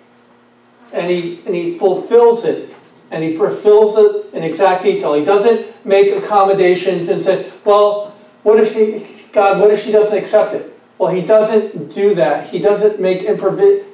And 0.93 1.09
he, 1.11 1.41
and 1.47 1.55
he 1.55 1.79
fulfills 1.79 2.45
it. 2.45 2.75
And 3.11 3.23
he 3.23 3.37
fulfills 3.37 3.97
it 3.99 4.35
in 4.35 4.43
exact 4.43 4.83
detail. 4.83 5.15
He 5.15 5.23
doesn't 5.25 5.67
make 5.85 6.17
accommodations 6.17 7.09
and 7.09 7.23
say, 7.23 7.53
well, 7.65 8.13
what 8.43 8.59
if 8.59 8.73
she, 8.73 9.07
God, 9.33 9.61
what 9.61 9.71
if 9.71 9.85
she 9.85 9.93
doesn't 9.93 10.17
accept 10.17 10.55
it? 10.55 10.72
Well, 10.99 11.11
he 11.11 11.23
doesn't 11.23 11.93
do 11.95 12.15
that. 12.15 12.47
He 12.49 12.59
doesn't 12.59 13.01
make 13.01 13.27
improv- 13.27 13.85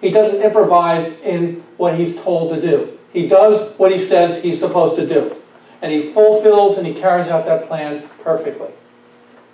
he 0.00 0.10
doesn't 0.10 0.42
improvise 0.42 1.20
in 1.20 1.62
what 1.76 1.94
he's 1.94 2.20
told 2.20 2.52
to 2.54 2.60
do. 2.60 2.98
he 3.12 3.26
does 3.26 3.72
what 3.78 3.92
he 3.92 3.98
says 3.98 4.42
he's 4.42 4.58
supposed 4.58 4.94
to 4.96 5.06
do. 5.06 5.34
And 5.80 5.92
he 5.92 6.00
fulfills 6.12 6.76
and 6.76 6.86
he 6.86 6.92
carries 6.92 7.28
out 7.28 7.44
that 7.46 7.66
plan 7.66 8.08
perfectly. 8.22 8.70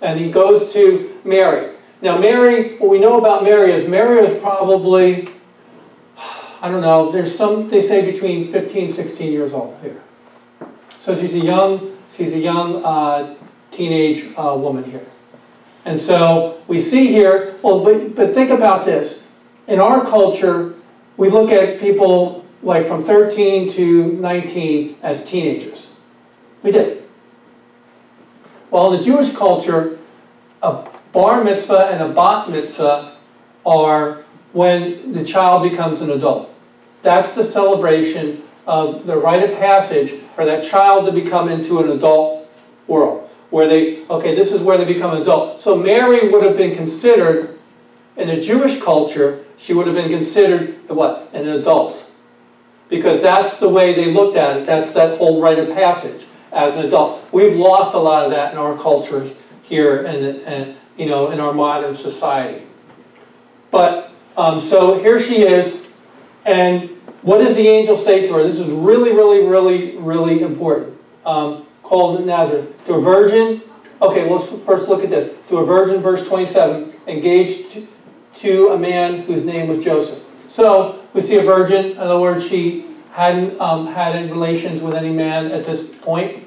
And 0.01 0.19
he 0.19 0.31
goes 0.31 0.73
to 0.73 1.17
Mary. 1.23 1.75
Now, 2.01 2.17
Mary, 2.17 2.77
what 2.77 2.89
we 2.89 2.99
know 2.99 3.17
about 3.17 3.43
Mary 3.43 3.71
is 3.71 3.87
Mary 3.87 4.25
is 4.25 4.41
probably, 4.41 5.29
I 6.61 6.69
don't 6.69 6.81
know, 6.81 7.09
there's 7.09 7.33
some, 7.33 7.69
they 7.69 7.79
say 7.79 8.09
between 8.11 8.51
15 8.51 8.91
16 8.91 9.31
years 9.31 9.53
old 9.53 9.77
here. 9.81 10.01
So 10.99 11.15
she's 11.15 11.33
a 11.33 11.39
young, 11.39 11.97
she's 12.11 12.33
a 12.33 12.39
young 12.39 12.83
uh, 12.83 13.35
teenage 13.71 14.25
uh, 14.35 14.55
woman 14.57 14.83
here. 14.83 15.05
And 15.85 15.99
so 15.99 16.61
we 16.67 16.79
see 16.79 17.07
here, 17.07 17.55
well, 17.61 17.83
but, 17.83 18.15
but 18.15 18.33
think 18.33 18.49
about 18.49 18.85
this. 18.85 19.27
In 19.67 19.79
our 19.79 20.05
culture, 20.05 20.75
we 21.17 21.29
look 21.29 21.51
at 21.51 21.79
people 21.79 22.45
like 22.61 22.87
from 22.87 23.03
13 23.03 23.69
to 23.71 24.13
19 24.13 24.97
as 25.03 25.25
teenagers. 25.25 25.89
We 26.61 26.71
did. 26.71 27.03
Well, 28.71 28.91
in 28.93 28.99
the 28.99 29.05
Jewish 29.05 29.31
culture, 29.35 29.99
a 30.61 30.89
bar 31.11 31.43
mitzvah 31.43 31.89
and 31.91 32.01
a 32.01 32.13
bat 32.13 32.49
mitzvah 32.49 33.17
are 33.65 34.23
when 34.53 35.11
the 35.11 35.23
child 35.23 35.69
becomes 35.69 36.01
an 36.01 36.11
adult. 36.11 36.53
That's 37.01 37.35
the 37.35 37.43
celebration 37.43 38.43
of 38.65 39.05
the 39.05 39.17
rite 39.17 39.47
of 39.47 39.57
passage 39.57 40.21
for 40.35 40.45
that 40.45 40.63
child 40.63 41.05
to 41.05 41.11
become 41.11 41.49
into 41.49 41.79
an 41.79 41.91
adult 41.91 42.47
world. 42.87 43.22
Where 43.53 43.67
they, 43.67 44.03
okay, 44.07 44.33
this 44.33 44.51
is 44.51 44.63
where 44.63 44.79
they 44.79 44.85
become 44.95 45.13
adult. 45.13 45.59
So 45.59 45.77
Mary 45.77 46.27
would 46.27 46.41
have 46.41 46.57
been 46.57 46.75
considered, 46.75 47.59
in 48.17 48.29
a 48.29 48.41
Jewish 48.41 48.81
culture, 48.81 49.45
she 49.57 49.75
would 49.75 49.85
have 49.85 49.95
been 49.95 50.09
considered 50.09 50.89
what? 50.89 51.29
An 51.33 51.47
adult. 51.47 52.09
Because 52.89 53.21
that's 53.21 53.57
the 53.57 53.69
way 53.69 53.93
they 53.93 54.11
looked 54.11 54.37
at 54.37 54.57
it. 54.57 54.65
That's 54.65 54.91
that 54.93 55.19
whole 55.19 55.39
rite 55.39 55.59
of 55.59 55.69
passage 55.69 56.25
as 56.51 56.75
an 56.75 56.87
adult. 56.87 57.31
We've 57.31 57.55
lost 57.55 57.93
a 57.93 57.99
lot 57.99 58.25
of 58.25 58.31
that 58.31 58.53
in 58.53 58.57
our 58.57 58.75
culture 58.75 59.29
here 59.61 60.03
and, 60.03 60.75
you 60.97 61.05
know, 61.05 61.29
in 61.29 61.39
our 61.39 61.53
modern 61.53 61.95
society. 61.95 62.65
But 63.69 64.09
um, 64.35 64.59
so 64.59 64.97
here 64.97 65.19
she 65.19 65.43
is, 65.43 65.93
and 66.45 66.89
what 67.21 67.37
does 67.37 67.55
the 67.55 67.67
angel 67.67 67.97
say 67.97 68.25
to 68.25 68.33
her? 68.33 68.43
This 68.43 68.59
is 68.59 68.71
really, 68.71 69.11
really, 69.11 69.45
really, 69.45 69.95
really 69.97 70.41
important. 70.41 70.97
Um, 71.23 71.67
called 71.93 72.25
Nazareth. 72.25 72.85
To 72.87 72.95
a 72.95 73.01
virgin, 73.01 73.61
okay, 74.01 74.27
well, 74.27 74.39
let's 74.39 74.49
first 74.63 74.89
look 74.89 75.03
at 75.03 75.11
this. 75.11 75.31
To 75.49 75.57
a 75.57 75.65
virgin, 75.65 76.01
verse 76.01 76.27
27, 76.27 76.91
engaged 77.05 77.85
to, 78.37 78.69
a 78.69 78.79
man 78.79 79.19
whose 79.19 79.45
name 79.45 79.67
was 79.67 79.77
Joseph. 79.77 80.23
So 80.47 81.03
we 81.13 81.21
see 81.21 81.35
a 81.35 81.43
virgin, 81.43 81.91
in 81.91 81.97
other 81.99 82.19
words, 82.19 82.47
she 82.47 82.87
hadn't 83.11 83.61
um, 83.61 83.85
had 83.85 84.15
any 84.15 84.31
relations 84.31 84.81
with 84.81 84.95
any 84.95 85.11
man 85.11 85.51
at 85.51 85.65
this 85.65 85.87
point. 86.01 86.43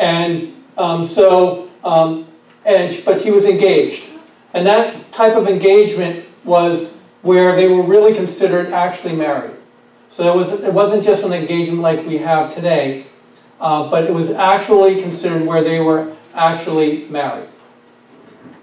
And 0.00 0.52
um, 0.76 1.04
so, 1.04 1.70
um, 1.84 2.26
and 2.64 3.00
but 3.04 3.20
she 3.20 3.30
was 3.30 3.44
engaged. 3.44 4.10
And 4.54 4.66
that 4.66 5.12
type 5.12 5.36
of 5.36 5.46
engagement 5.46 6.26
was 6.42 6.98
where 7.22 7.54
they 7.54 7.68
were 7.68 7.84
really 7.84 8.12
considered 8.12 8.72
actually 8.72 9.14
married. 9.14 9.54
So 10.08 10.34
it, 10.34 10.36
was, 10.36 10.50
it 10.50 10.72
wasn't 10.72 11.04
just 11.04 11.24
an 11.24 11.32
engagement 11.32 11.80
like 11.80 12.04
we 12.04 12.18
have 12.18 12.52
today, 12.52 13.06
uh, 13.60 13.88
but 13.88 14.04
it 14.04 14.12
was 14.12 14.30
actually 14.30 15.00
considered 15.00 15.46
where 15.46 15.62
they 15.62 15.80
were 15.80 16.14
actually 16.34 17.04
married. 17.06 17.48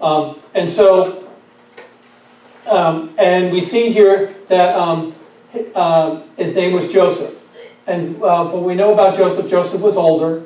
Um, 0.00 0.38
and 0.54 0.68
so, 0.68 1.28
um, 2.66 3.14
and 3.18 3.52
we 3.52 3.60
see 3.60 3.92
here 3.92 4.34
that 4.48 4.76
um, 4.76 5.14
uh, 5.74 6.22
his 6.36 6.54
name 6.54 6.72
was 6.72 6.92
Joseph. 6.92 7.38
And 7.86 8.22
uh, 8.22 8.46
what 8.46 8.62
we 8.62 8.74
know 8.74 8.92
about 8.92 9.16
Joseph, 9.16 9.50
Joseph 9.50 9.80
was 9.80 9.96
older 9.96 10.44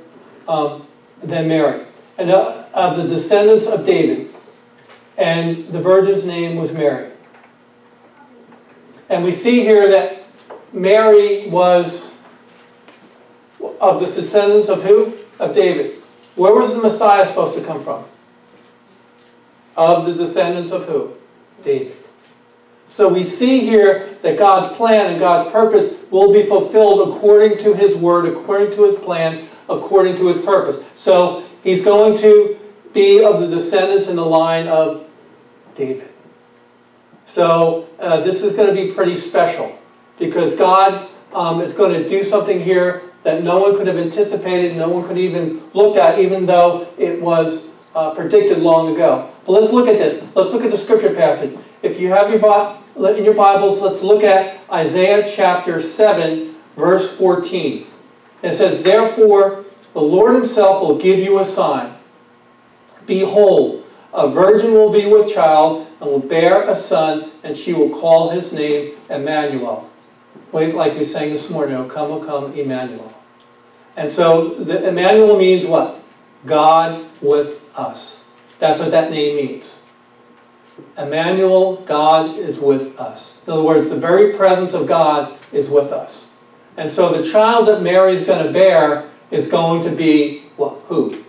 um, 0.48 0.86
than 1.22 1.48
Mary. 1.48 1.84
And 2.18 2.30
uh, 2.30 2.64
of 2.72 2.96
the 2.96 3.06
descendants 3.06 3.66
of 3.66 3.84
David. 3.84 4.32
And 5.18 5.68
the 5.68 5.80
virgin's 5.80 6.24
name 6.24 6.56
was 6.56 6.72
Mary. 6.72 7.10
And 9.08 9.24
we 9.24 9.32
see 9.32 9.60
here 9.60 9.88
that 9.90 10.24
Mary 10.72 11.48
was 11.48 12.15
of 13.80 14.00
the 14.00 14.06
descendants 14.06 14.68
of 14.68 14.82
who? 14.82 15.12
Of 15.38 15.54
David. 15.54 16.02
Where 16.34 16.54
was 16.54 16.74
the 16.74 16.82
Messiah 16.82 17.24
supposed 17.26 17.56
to 17.58 17.64
come 17.64 17.82
from? 17.82 18.04
Of 19.76 20.06
the 20.06 20.14
descendants 20.14 20.72
of 20.72 20.84
who? 20.84 21.12
David. 21.62 21.96
So 22.86 23.12
we 23.12 23.24
see 23.24 23.60
here 23.60 24.16
that 24.22 24.38
God's 24.38 24.74
plan 24.76 25.10
and 25.10 25.18
God's 25.18 25.50
purpose 25.50 25.94
will 26.10 26.32
be 26.32 26.42
fulfilled 26.44 27.08
according 27.08 27.58
to 27.58 27.74
his 27.74 27.96
word, 27.96 28.26
according 28.26 28.72
to 28.72 28.84
his 28.84 28.96
plan, 28.96 29.48
according 29.68 30.16
to 30.16 30.28
his 30.28 30.44
purpose. 30.44 30.84
So 30.94 31.44
he's 31.62 31.82
going 31.82 32.16
to 32.18 32.58
be 32.92 33.24
of 33.24 33.40
the 33.40 33.48
descendants 33.48 34.06
in 34.06 34.16
the 34.16 34.24
line 34.24 34.68
of 34.68 35.08
David. 35.74 36.10
So 37.26 37.88
uh, 37.98 38.20
this 38.20 38.42
is 38.42 38.54
going 38.54 38.74
to 38.74 38.86
be 38.86 38.92
pretty 38.92 39.16
special 39.16 39.76
because 40.18 40.54
God 40.54 41.08
um, 41.34 41.60
is 41.60 41.74
going 41.74 41.92
to 41.92 42.08
do 42.08 42.22
something 42.22 42.60
here 42.60 43.05
that 43.26 43.42
no 43.42 43.58
one 43.58 43.76
could 43.76 43.88
have 43.88 43.96
anticipated, 43.96 44.76
no 44.76 44.88
one 44.88 45.04
could 45.04 45.18
even 45.18 45.60
looked 45.74 45.98
at, 45.98 46.20
even 46.20 46.46
though 46.46 46.86
it 46.96 47.20
was 47.20 47.72
uh, 47.96 48.14
predicted 48.14 48.58
long 48.58 48.94
ago. 48.94 49.28
But 49.44 49.60
let's 49.60 49.72
look 49.72 49.88
at 49.88 49.98
this. 49.98 50.24
Let's 50.36 50.52
look 50.52 50.62
at 50.62 50.70
the 50.70 50.76
scripture 50.76 51.12
passage. 51.12 51.58
If 51.82 51.98
you 51.98 52.08
have 52.10 52.30
your 52.30 52.38
in 53.16 53.24
your 53.24 53.34
Bibles, 53.34 53.80
let's 53.80 54.00
look 54.00 54.22
at 54.22 54.60
Isaiah 54.70 55.28
chapter 55.28 55.80
7, 55.80 56.54
verse 56.76 57.16
14. 57.16 57.88
It 58.44 58.52
says, 58.52 58.84
Therefore, 58.84 59.64
the 59.92 60.02
Lord 60.02 60.36
himself 60.36 60.80
will 60.80 60.96
give 60.96 61.18
you 61.18 61.40
a 61.40 61.44
sign. 61.44 61.96
Behold, 63.06 63.84
a 64.14 64.28
virgin 64.28 64.72
will 64.72 64.92
be 64.92 65.06
with 65.06 65.34
child 65.34 65.88
and 66.00 66.08
will 66.08 66.20
bear 66.20 66.62
a 66.70 66.76
son, 66.76 67.32
and 67.42 67.56
she 67.56 67.72
will 67.72 67.90
call 67.90 68.30
his 68.30 68.52
name 68.52 68.96
Emmanuel. 69.10 69.90
Wait, 70.52 70.76
like 70.76 70.94
we 70.96 71.02
sang 71.02 71.30
this 71.30 71.50
morning, 71.50 71.74
O 71.74 71.86
come, 71.86 72.12
O 72.12 72.24
come, 72.24 72.52
Emmanuel. 72.52 73.12
And 73.96 74.12
so 74.12 74.50
the 74.54 74.86
Emmanuel 74.86 75.36
means 75.36 75.66
what? 75.66 76.02
God 76.44 77.08
with 77.20 77.60
us. 77.74 78.24
That's 78.58 78.80
what 78.80 78.90
that 78.90 79.10
name 79.10 79.36
means. 79.36 79.86
Emmanuel, 80.98 81.76
God 81.86 82.36
is 82.36 82.58
with 82.58 82.98
us. 83.00 83.42
In 83.46 83.54
other 83.54 83.62
words, 83.62 83.88
the 83.88 83.96
very 83.96 84.34
presence 84.34 84.74
of 84.74 84.86
God 84.86 85.38
is 85.52 85.68
with 85.68 85.92
us. 85.92 86.36
And 86.76 86.92
so 86.92 87.12
the 87.12 87.24
child 87.24 87.68
that 87.68 87.80
Mary 87.80 88.12
is 88.12 88.22
going 88.22 88.46
to 88.46 88.52
bear 88.52 89.08
is 89.30 89.48
going 89.48 89.82
to 89.82 89.90
be, 89.90 90.44
well, 90.58 90.82
who? 90.86 91.22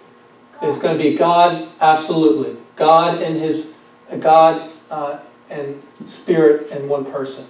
It's 0.62 0.77
going 0.77 0.97
to 0.97 1.03
be 1.03 1.15
God, 1.15 1.69
absolutely. 1.79 2.57
God 2.75 3.21
and 3.21 3.38
His, 3.38 3.75
God 4.19 4.71
uh, 4.89 5.19
and 5.50 5.81
Spirit 6.05 6.71
in 6.71 6.89
one 6.89 7.05
person. 7.05 7.45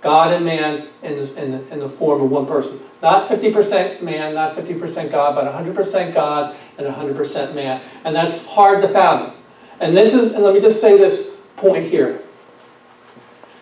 God 0.00 0.32
and 0.32 0.44
man 0.44 0.88
in, 1.02 1.18
in, 1.18 1.66
in 1.70 1.80
the 1.80 1.88
form 1.88 2.22
of 2.22 2.30
one 2.30 2.46
person. 2.46 2.80
Not 3.02 3.28
50% 3.28 4.02
man, 4.02 4.34
not 4.34 4.56
50% 4.56 5.10
God, 5.10 5.34
but 5.34 5.44
100% 5.50 6.14
God 6.14 6.54
and 6.76 6.86
100% 6.86 7.54
man. 7.54 7.80
And 8.04 8.14
that's 8.14 8.44
hard 8.46 8.82
to 8.82 8.88
fathom. 8.88 9.34
And 9.80 9.96
this 9.96 10.12
is, 10.12 10.32
and 10.32 10.44
let 10.44 10.54
me 10.54 10.60
just 10.60 10.80
say 10.80 10.98
this 10.98 11.30
point 11.56 11.84
here. 11.86 12.20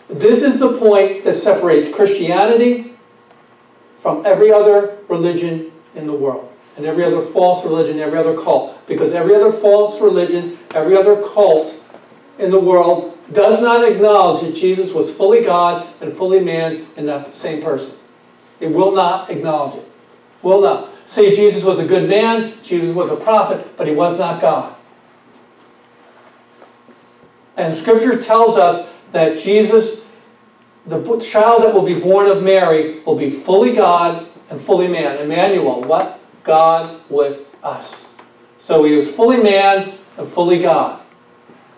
This 0.08 0.42
is 0.42 0.58
the 0.58 0.76
point 0.78 1.22
that 1.24 1.34
separates 1.34 1.88
Christianity 1.88 2.94
from 3.98 4.24
every 4.26 4.52
other 4.52 4.98
religion 5.08 5.70
in 5.94 6.06
the 6.06 6.12
world 6.12 6.52
and 6.76 6.86
every 6.86 7.04
other 7.04 7.20
false 7.20 7.64
religion, 7.64 8.00
every 8.00 8.18
other 8.18 8.36
cult. 8.36 8.86
Because 8.86 9.12
every 9.12 9.34
other 9.34 9.52
false 9.52 10.00
religion, 10.00 10.58
every 10.74 10.96
other 10.96 11.20
cult 11.20 11.74
in 12.38 12.50
the 12.50 12.58
world 12.58 13.18
does 13.32 13.60
not 13.60 13.84
acknowledge 13.84 14.40
that 14.42 14.54
Jesus 14.54 14.92
was 14.92 15.12
fully 15.12 15.42
God 15.42 15.88
and 16.00 16.16
fully 16.16 16.40
man 16.40 16.86
in 16.96 17.04
that 17.06 17.34
same 17.34 17.62
person. 17.62 17.97
It 18.60 18.68
will 18.68 18.92
not 18.92 19.30
acknowledge 19.30 19.76
it. 19.76 19.92
Will 20.42 20.60
not. 20.60 20.90
Say 21.06 21.34
Jesus 21.34 21.64
was 21.64 21.80
a 21.80 21.86
good 21.86 22.08
man, 22.08 22.54
Jesus 22.62 22.94
was 22.94 23.10
a 23.10 23.16
prophet, 23.16 23.76
but 23.76 23.86
he 23.86 23.94
was 23.94 24.18
not 24.18 24.40
God. 24.40 24.74
And 27.56 27.74
Scripture 27.74 28.22
tells 28.22 28.56
us 28.56 28.88
that 29.10 29.38
Jesus, 29.38 30.06
the 30.86 31.18
child 31.18 31.62
that 31.62 31.74
will 31.74 31.84
be 31.84 31.98
born 31.98 32.28
of 32.28 32.42
Mary, 32.42 33.00
will 33.00 33.16
be 33.16 33.30
fully 33.30 33.74
God 33.74 34.28
and 34.50 34.60
fully 34.60 34.86
man. 34.86 35.18
Emmanuel, 35.18 35.82
what? 35.82 36.20
God 36.44 37.00
with 37.08 37.44
us. 37.62 38.14
So 38.58 38.84
he 38.84 38.94
was 38.94 39.14
fully 39.14 39.42
man 39.42 39.94
and 40.16 40.28
fully 40.28 40.60
God. 40.60 41.00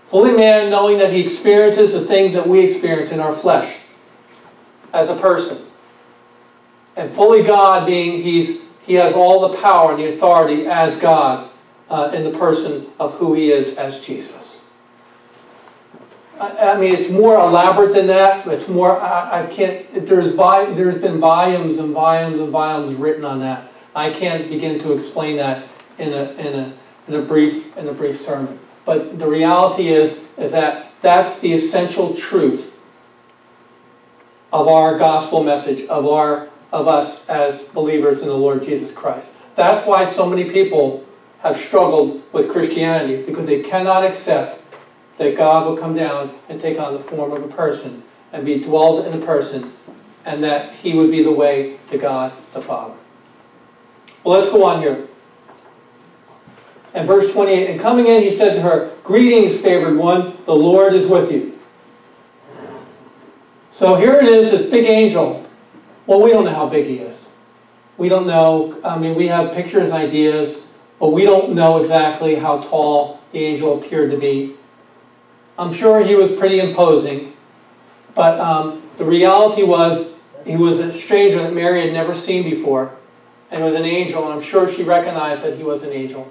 Fully 0.06 0.32
man 0.32 0.70
knowing 0.70 0.98
that 0.98 1.12
he 1.12 1.22
experiences 1.24 1.92
the 1.92 2.00
things 2.00 2.34
that 2.34 2.46
we 2.46 2.60
experience 2.60 3.12
in 3.12 3.20
our 3.20 3.32
flesh 3.32 3.78
as 4.92 5.08
a 5.08 5.14
person. 5.14 5.64
And 7.00 7.10
fully 7.10 7.42
God 7.42 7.86
being 7.86 8.20
he's, 8.20 8.66
he 8.82 8.92
has 8.96 9.14
all 9.14 9.48
the 9.48 9.56
power 9.56 9.92
and 9.92 9.98
the 9.98 10.12
authority 10.12 10.66
as 10.66 10.98
God 10.98 11.48
uh, 11.88 12.12
in 12.12 12.24
the 12.24 12.38
person 12.38 12.88
of 13.00 13.14
who 13.14 13.32
he 13.32 13.50
is 13.50 13.78
as 13.78 14.04
Jesus. 14.04 14.68
I, 16.38 16.72
I 16.72 16.78
mean, 16.78 16.94
it's 16.94 17.08
more 17.08 17.40
elaborate 17.40 17.94
than 17.94 18.06
that. 18.08 18.46
It's 18.46 18.68
more, 18.68 19.00
I, 19.00 19.44
I 19.44 19.46
can't, 19.46 20.06
there's, 20.06 20.32
vi- 20.32 20.74
there's 20.74 20.98
been 20.98 21.18
volumes 21.18 21.78
and 21.78 21.94
volumes 21.94 22.38
and 22.38 22.50
volumes 22.50 22.94
written 22.96 23.24
on 23.24 23.40
that. 23.40 23.72
I 23.96 24.10
can't 24.10 24.50
begin 24.50 24.78
to 24.80 24.92
explain 24.92 25.38
that 25.38 25.66
in 25.96 26.12
a, 26.12 26.32
in 26.32 26.54
a, 26.54 26.72
in 27.08 27.14
a 27.14 27.22
brief, 27.22 27.74
in 27.78 27.88
a 27.88 27.94
brief 27.94 28.18
sermon. 28.18 28.58
But 28.84 29.18
the 29.18 29.26
reality 29.26 29.88
is, 29.88 30.20
is 30.36 30.52
that 30.52 30.92
that's 31.00 31.40
the 31.40 31.50
essential 31.50 32.14
truth 32.14 32.78
of 34.52 34.68
our 34.68 34.98
gospel 34.98 35.42
message, 35.42 35.88
of 35.88 36.06
our, 36.06 36.49
of 36.72 36.88
us 36.88 37.28
as 37.28 37.62
believers 37.62 38.22
in 38.22 38.28
the 38.28 38.36
Lord 38.36 38.62
Jesus 38.62 38.92
Christ. 38.92 39.32
That's 39.54 39.86
why 39.86 40.04
so 40.04 40.26
many 40.26 40.48
people 40.48 41.04
have 41.40 41.56
struggled 41.56 42.22
with 42.32 42.50
Christianity, 42.50 43.22
because 43.22 43.46
they 43.46 43.62
cannot 43.62 44.04
accept 44.04 44.60
that 45.16 45.36
God 45.36 45.66
will 45.66 45.76
come 45.76 45.94
down 45.94 46.34
and 46.48 46.60
take 46.60 46.78
on 46.78 46.92
the 46.92 47.00
form 47.00 47.32
of 47.32 47.42
a 47.42 47.48
person 47.48 48.02
and 48.32 48.44
be 48.44 48.60
dwelled 48.60 49.06
in 49.06 49.20
a 49.20 49.24
person, 49.24 49.72
and 50.24 50.42
that 50.42 50.74
he 50.74 50.94
would 50.94 51.10
be 51.10 51.22
the 51.22 51.32
way 51.32 51.78
to 51.88 51.98
God 51.98 52.32
the 52.52 52.60
Father. 52.60 52.94
Well, 54.22 54.38
let's 54.38 54.50
go 54.50 54.64
on 54.64 54.80
here. 54.80 55.08
And 56.92 57.06
verse 57.06 57.32
28, 57.32 57.70
and 57.70 57.80
coming 57.80 58.06
in, 58.06 58.22
he 58.22 58.30
said 58.30 58.54
to 58.54 58.62
her, 58.62 58.92
Greetings, 59.02 59.56
favored 59.56 59.96
one, 59.96 60.36
the 60.44 60.54
Lord 60.54 60.92
is 60.92 61.06
with 61.06 61.32
you. 61.32 61.58
So 63.70 63.94
here 63.94 64.14
it 64.16 64.24
is, 64.24 64.50
this 64.50 64.68
big 64.68 64.84
angel. 64.84 65.46
Well, 66.10 66.20
we 66.20 66.32
don't 66.32 66.44
know 66.44 66.52
how 66.52 66.68
big 66.68 66.86
he 66.86 66.96
is. 66.96 67.32
We 67.96 68.08
don't 68.08 68.26
know. 68.26 68.80
I 68.82 68.98
mean, 68.98 69.14
we 69.14 69.28
have 69.28 69.54
pictures 69.54 69.84
and 69.84 69.92
ideas, 69.92 70.66
but 70.98 71.10
we 71.10 71.22
don't 71.22 71.54
know 71.54 71.80
exactly 71.80 72.34
how 72.34 72.62
tall 72.62 73.20
the 73.30 73.38
angel 73.38 73.78
appeared 73.78 74.10
to 74.10 74.16
be. 74.16 74.56
I'm 75.56 75.72
sure 75.72 76.04
he 76.04 76.16
was 76.16 76.32
pretty 76.32 76.58
imposing, 76.58 77.34
but 78.16 78.40
um, 78.40 78.82
the 78.96 79.04
reality 79.04 79.62
was 79.62 80.08
he 80.44 80.56
was 80.56 80.80
a 80.80 80.92
stranger 80.98 81.44
that 81.44 81.52
Mary 81.52 81.82
had 81.82 81.92
never 81.92 82.12
seen 82.12 82.42
before, 82.42 82.96
and 83.52 83.62
was 83.62 83.74
an 83.74 83.84
angel, 83.84 84.24
and 84.24 84.32
I'm 84.32 84.42
sure 84.42 84.68
she 84.68 84.82
recognized 84.82 85.44
that 85.44 85.56
he 85.56 85.62
was 85.62 85.84
an 85.84 85.92
angel. 85.92 86.28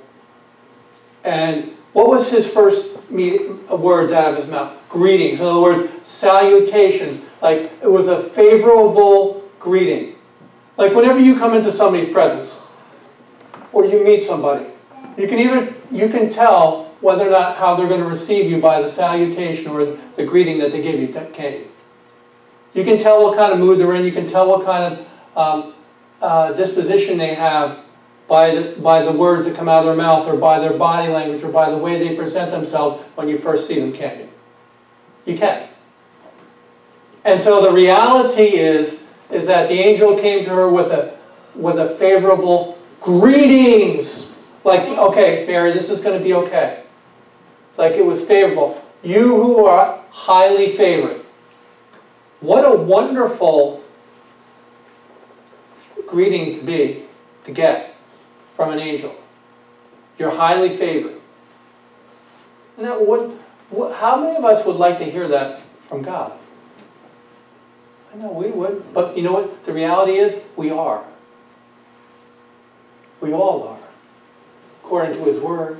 And 1.24 1.72
what 1.94 2.10
was 2.10 2.30
his 2.30 2.52
first 2.52 2.98
words 3.10 4.12
out 4.12 4.32
of 4.32 4.36
his 4.36 4.48
mouth? 4.48 4.78
Greetings. 4.90 5.40
In 5.40 5.46
other 5.46 5.62
words, 5.62 5.90
salutations. 6.06 7.22
Like 7.42 7.72
it 7.82 7.90
was 7.90 8.10
a 8.10 8.22
favorable 8.22 9.39
greeting. 9.60 10.16
Like 10.78 10.94
whenever 10.94 11.20
you 11.20 11.38
come 11.38 11.54
into 11.54 11.72
somebody's 11.72 12.12
presence 12.12 12.70
or 13.74 13.86
you 13.86 14.04
meet 14.04 14.24
somebody, 14.24 14.66
you 15.18 15.28
can 15.28 15.40
either 15.40 15.74
you 15.92 16.08
can 16.08 16.30
tell 16.30 16.86
whether 17.02 17.28
or 17.28 17.32
not 17.32 17.58
how 17.58 17.76
they're 17.76 17.88
going 17.88 18.02
to 18.02 18.08
receive 18.08 18.50
you 18.50 18.60
by 18.60 18.82
the 18.82 18.90
salutation 18.90 19.72
or 19.72 19.98
the 20.16 20.24
greeting 20.24 20.58
that 20.60 20.72
they 20.72 20.82
give 20.82 21.00
you, 21.00 21.08
can't 21.08 21.60
you? 21.60 21.72
You 22.74 22.84
can 22.84 22.98
tell 22.98 23.24
what 23.24 23.36
kind 23.36 23.54
of 23.54 23.60
mood 23.60 23.80
they're 23.80 23.96
in. 23.96 24.06
You 24.06 24.12
can 24.12 24.28
tell 24.28 24.48
what 24.48 24.66
kind 24.66 24.94
of 24.94 25.38
um, 25.38 25.74
uh, 26.22 26.52
disposition 26.54 27.18
they 27.18 27.34
have 27.34 27.80
by 28.28 28.54
the, 28.54 28.80
by 28.82 29.02
the 29.02 29.12
words 29.12 29.46
that 29.46 29.56
come 29.56 29.68
out 29.68 29.80
of 29.80 29.86
their 29.86 29.96
mouth 29.96 30.28
or 30.28 30.38
by 30.38 30.60
their 30.60 30.78
body 30.78 31.12
language 31.12 31.44
or 31.44 31.52
by 31.52 31.70
the 31.70 31.78
way 31.78 31.98
they 31.98 32.16
present 32.16 32.52
themselves 32.52 33.04
when 33.16 33.28
you 33.28 33.38
first 33.38 33.68
see 33.68 33.80
them, 33.80 33.92
can't 33.92 34.20
you? 34.20 34.30
You 35.26 35.38
can. 35.38 35.68
And 37.26 37.42
so 37.42 37.62
the 37.62 37.72
reality 37.72 38.58
is, 38.58 38.99
is 39.32 39.48
that 39.48 39.70
the 39.70 39.80
angel 39.80 40.18
came 40.18 40.44
to 40.44 40.50
her 40.50 40.70
with 40.70 40.92
a, 40.92 41.18
with 41.56 41.80
a 41.80 41.88
favorable 41.88 42.78
greetings. 43.00 44.38
Like, 44.64 44.82
okay, 44.82 45.46
Mary, 45.48 45.72
this 45.72 45.90
is 45.90 46.02
going 46.02 46.18
to 46.18 46.24
be 46.24 46.34
okay. 46.34 46.84
Like 47.78 47.94
it 47.94 48.06
was 48.06 48.26
favorable. 48.26 48.84
You 49.04 49.42
who 49.42 49.66
are 49.66 50.04
highly 50.10 50.76
favored. 50.76 51.26
What 52.42 52.66
a 52.66 52.76
wonderful 52.76 53.84
greeting 56.08 56.60
to 56.60 56.66
be, 56.66 57.04
to 57.46 57.52
get 57.52 57.96
from 58.56 58.72
an 58.72 58.80
angel. 58.80 59.16
You're 60.18 60.36
highly 60.36 60.70
favored. 60.70 61.22
Now, 62.78 63.02
what, 63.02 63.32
what, 63.70 63.96
how 63.96 64.22
many 64.22 64.36
of 64.36 64.44
us 64.44 64.66
would 64.66 64.76
like 64.76 64.98
to 64.98 65.06
hear 65.06 65.28
that 65.28 65.62
from 65.82 66.02
God? 66.02 66.38
I 68.12 68.18
know 68.18 68.32
we 68.32 68.50
would, 68.50 68.94
but 68.94 69.16
you 69.16 69.24
know 69.24 69.34
what? 69.34 69.64
The 69.66 69.74
reality 69.74 70.14
is, 70.14 70.40
we 70.56 70.72
are. 70.72 71.04
We 73.22 73.34
all 73.34 73.68
are. 73.68 73.80
According 74.84 75.14
to 75.16 75.26
His 75.26 75.40
Word, 75.40 75.80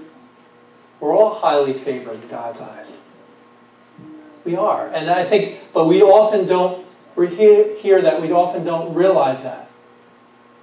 we're 1.00 1.16
all 1.16 1.34
highly 1.34 1.74
favored 1.74 2.22
in 2.22 2.28
God's 2.28 2.60
eyes. 2.62 2.98
We 4.46 4.56
are. 4.56 4.88
And 4.88 5.10
I 5.10 5.24
think, 5.24 5.60
but 5.74 5.88
we 5.88 6.02
often 6.02 6.46
don't 6.46 6.86
hear 7.16 8.02
that. 8.02 8.22
We 8.22 8.32
often 8.32 8.64
don't 8.64 8.94
realize 8.94 9.44
that. 9.44 9.70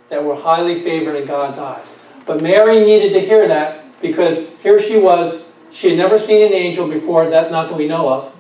That 0.09 0.25
we're 0.25 0.41
highly 0.41 0.81
favored 0.81 1.17
in 1.17 1.27
God's 1.27 1.59
eyes. 1.59 1.97
But 2.25 2.43
Mary 2.43 2.81
needed 2.81 3.13
to 3.15 3.21
hear 3.21 3.49
that 3.49 4.01
because 4.01 4.47
here 4.63 4.81
she 4.81 4.99
was. 4.99 5.47
She 5.71 5.89
had 5.89 5.99
never 5.99 6.19
seen 6.19 6.47
an 6.47 6.53
angel 6.53 6.89
before, 6.89 7.29
that 7.29 7.51
not 7.51 7.69
that 7.69 7.77
we 7.77 7.89
know 7.89 8.09
of. 8.09 8.33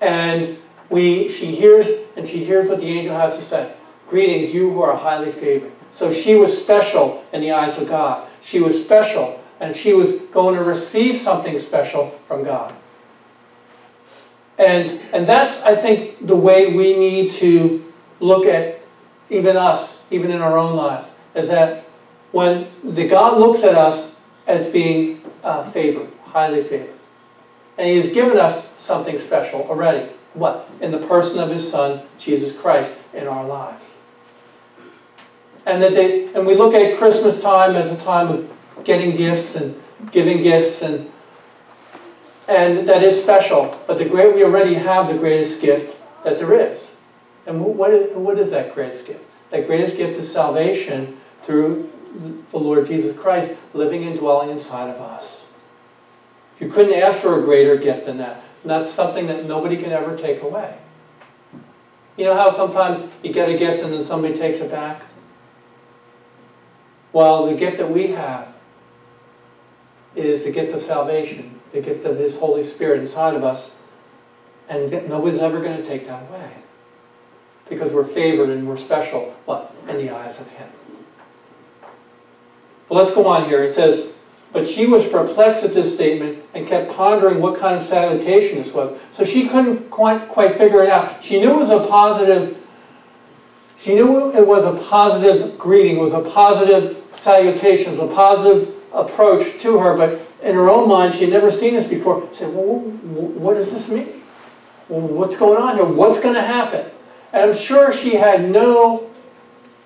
And 0.00 0.58
we, 0.90 1.28
she 1.28 1.46
hears, 1.46 1.88
and 2.16 2.26
she 2.26 2.44
hears 2.44 2.68
what 2.68 2.80
the 2.80 2.86
angel 2.86 3.14
has 3.14 3.36
to 3.36 3.42
say. 3.42 3.72
Greetings, 4.08 4.54
you 4.54 4.70
who 4.70 4.82
are 4.82 4.96
highly 4.96 5.30
favored. 5.30 5.72
So 5.90 6.12
she 6.12 6.34
was 6.34 6.56
special 6.56 7.24
in 7.32 7.40
the 7.40 7.52
eyes 7.52 7.78
of 7.78 7.88
God. 7.88 8.28
She 8.40 8.60
was 8.60 8.82
special, 8.82 9.42
and 9.60 9.74
she 9.76 9.92
was 9.92 10.12
going 10.32 10.54
to 10.54 10.64
receive 10.64 11.16
something 11.16 11.58
special 11.58 12.18
from 12.26 12.44
God. 12.44 12.74
And, 14.56 15.00
and 15.12 15.26
that's, 15.26 15.62
I 15.62 15.74
think, 15.74 16.26
the 16.26 16.36
way 16.36 16.74
we 16.74 16.96
need 16.96 17.30
to 17.32 17.84
look 18.20 18.46
at 18.46 18.80
even 19.30 19.56
us, 19.56 20.06
even 20.10 20.30
in 20.30 20.40
our 20.40 20.58
own 20.58 20.74
lives, 20.74 21.12
is 21.34 21.48
that 21.48 21.84
when 22.32 22.68
the 22.82 23.06
God 23.06 23.38
looks 23.38 23.62
at 23.62 23.74
us 23.74 24.18
as 24.46 24.66
being 24.66 25.22
uh, 25.44 25.70
favored, 25.70 26.08
highly 26.24 26.62
favored, 26.62 26.98
and 27.76 27.88
He 27.88 27.96
has 27.96 28.08
given 28.08 28.38
us 28.38 28.72
something 28.78 29.18
special 29.18 29.62
already. 29.68 30.10
What? 30.38 30.70
In 30.80 30.90
the 30.90 30.98
person 30.98 31.38
of 31.38 31.50
His 31.50 31.68
Son, 31.68 32.02
Jesus 32.18 32.58
Christ, 32.58 32.98
in 33.14 33.26
our 33.26 33.44
lives. 33.44 33.96
And 35.66 35.82
that 35.82 35.92
they, 35.92 36.32
and 36.34 36.46
we 36.46 36.54
look 36.54 36.74
at 36.74 36.96
Christmas 36.96 37.42
time 37.42 37.74
as 37.74 37.90
a 37.90 38.02
time 38.02 38.28
of 38.28 38.84
getting 38.84 39.16
gifts 39.16 39.56
and 39.56 39.80
giving 40.10 40.40
gifts 40.40 40.82
and 40.82 41.10
and 42.48 42.88
that 42.88 43.02
is 43.02 43.22
special. 43.22 43.78
But 43.86 43.98
the 43.98 44.06
great 44.06 44.34
we 44.34 44.42
already 44.42 44.72
have 44.72 45.08
the 45.08 45.18
greatest 45.18 45.60
gift 45.60 45.96
that 46.24 46.38
there 46.38 46.54
is. 46.54 46.96
And 47.46 47.60
what 47.60 47.92
is, 47.92 48.16
what 48.16 48.38
is 48.38 48.50
that 48.50 48.74
greatest 48.74 49.06
gift? 49.06 49.24
That 49.50 49.66
greatest 49.66 49.96
gift 49.96 50.18
is 50.18 50.30
salvation 50.30 51.18
through 51.42 51.90
the 52.50 52.58
Lord 52.58 52.86
Jesus 52.86 53.16
Christ 53.18 53.52
living 53.74 54.04
and 54.04 54.18
dwelling 54.18 54.50
inside 54.50 54.88
of 54.88 55.00
us. 55.00 55.52
You 56.58 56.68
couldn't 56.68 56.94
ask 56.94 57.18
for 57.18 57.38
a 57.38 57.42
greater 57.42 57.76
gift 57.76 58.06
than 58.06 58.16
that. 58.18 58.42
And 58.62 58.70
that's 58.70 58.90
something 58.90 59.26
that 59.26 59.46
nobody 59.46 59.76
can 59.76 59.92
ever 59.92 60.16
take 60.16 60.42
away. 60.42 60.76
You 62.16 62.24
know 62.24 62.34
how 62.34 62.50
sometimes 62.50 63.08
you 63.22 63.32
get 63.32 63.48
a 63.48 63.56
gift 63.56 63.82
and 63.84 63.92
then 63.92 64.02
somebody 64.02 64.36
takes 64.36 64.58
it 64.58 64.70
back? 64.70 65.02
Well, 67.12 67.46
the 67.46 67.54
gift 67.54 67.78
that 67.78 67.90
we 67.90 68.08
have 68.08 68.52
is 70.16 70.44
the 70.44 70.50
gift 70.50 70.72
of 70.72 70.80
salvation, 70.80 71.60
the 71.72 71.80
gift 71.80 72.04
of 72.04 72.18
His 72.18 72.36
Holy 72.36 72.64
Spirit 72.64 73.00
inside 73.00 73.34
of 73.34 73.44
us. 73.44 73.78
And 74.68 74.90
nobody's 75.08 75.38
ever 75.38 75.60
going 75.60 75.76
to 75.76 75.84
take 75.84 76.06
that 76.06 76.28
away. 76.28 76.50
Because 77.68 77.92
we're 77.92 78.04
favored 78.04 78.50
and 78.50 78.66
we're 78.66 78.76
special, 78.76 79.34
what? 79.44 79.72
In 79.88 79.96
the 79.98 80.10
eyes 80.10 80.40
of 80.40 80.48
Him. 80.48 80.68
But 82.88 82.96
let's 82.96 83.10
go 83.12 83.26
on 83.26 83.44
here. 83.44 83.62
It 83.62 83.72
says, 83.72 84.08
But 84.52 84.66
she 84.66 84.86
was 84.86 85.06
perplexed 85.06 85.62
at 85.62 85.74
this 85.74 85.94
statement 85.94 86.42
and 86.54 86.66
kept 86.66 86.90
pondering 86.92 87.40
what 87.40 87.60
kind 87.60 87.76
of 87.76 87.82
salutation 87.82 88.58
this 88.58 88.72
was. 88.72 88.98
So 89.10 89.24
she 89.24 89.46
couldn't 89.48 89.90
quite, 89.90 90.28
quite 90.28 90.56
figure 90.56 90.82
it 90.82 90.88
out. 90.88 91.22
She 91.22 91.38
knew 91.38 91.50
it 91.50 91.58
was 91.58 91.70
a 91.70 91.86
positive, 91.86 92.56
she 93.76 93.94
knew 93.94 94.32
it 94.34 94.46
was 94.46 94.64
a 94.64 94.72
positive 94.88 95.58
greeting, 95.58 95.98
it 95.98 96.00
was 96.00 96.14
a 96.14 96.22
positive 96.22 96.96
salutation, 97.12 97.92
it 97.92 98.00
was 98.00 98.10
a 98.10 98.14
positive 98.14 98.74
approach 98.92 99.60
to 99.60 99.78
her, 99.78 99.96
but 99.96 100.20
in 100.42 100.54
her 100.54 100.70
own 100.70 100.88
mind, 100.88 101.14
she 101.14 101.24
had 101.24 101.32
never 101.32 101.50
seen 101.50 101.74
this 101.74 101.84
before. 101.84 102.26
She 102.30 102.38
said, 102.38 102.54
well, 102.54 102.78
what 102.78 103.54
does 103.54 103.70
this 103.70 103.90
mean? 103.90 104.22
What's 104.88 105.36
going 105.36 105.60
on 105.60 105.76
here? 105.76 105.84
What's 105.84 106.20
going 106.20 106.34
to 106.34 106.42
happen? 106.42 106.90
And 107.32 107.50
I'm 107.50 107.56
sure 107.56 107.92
she 107.92 108.14
had 108.14 108.48
no 108.48 109.10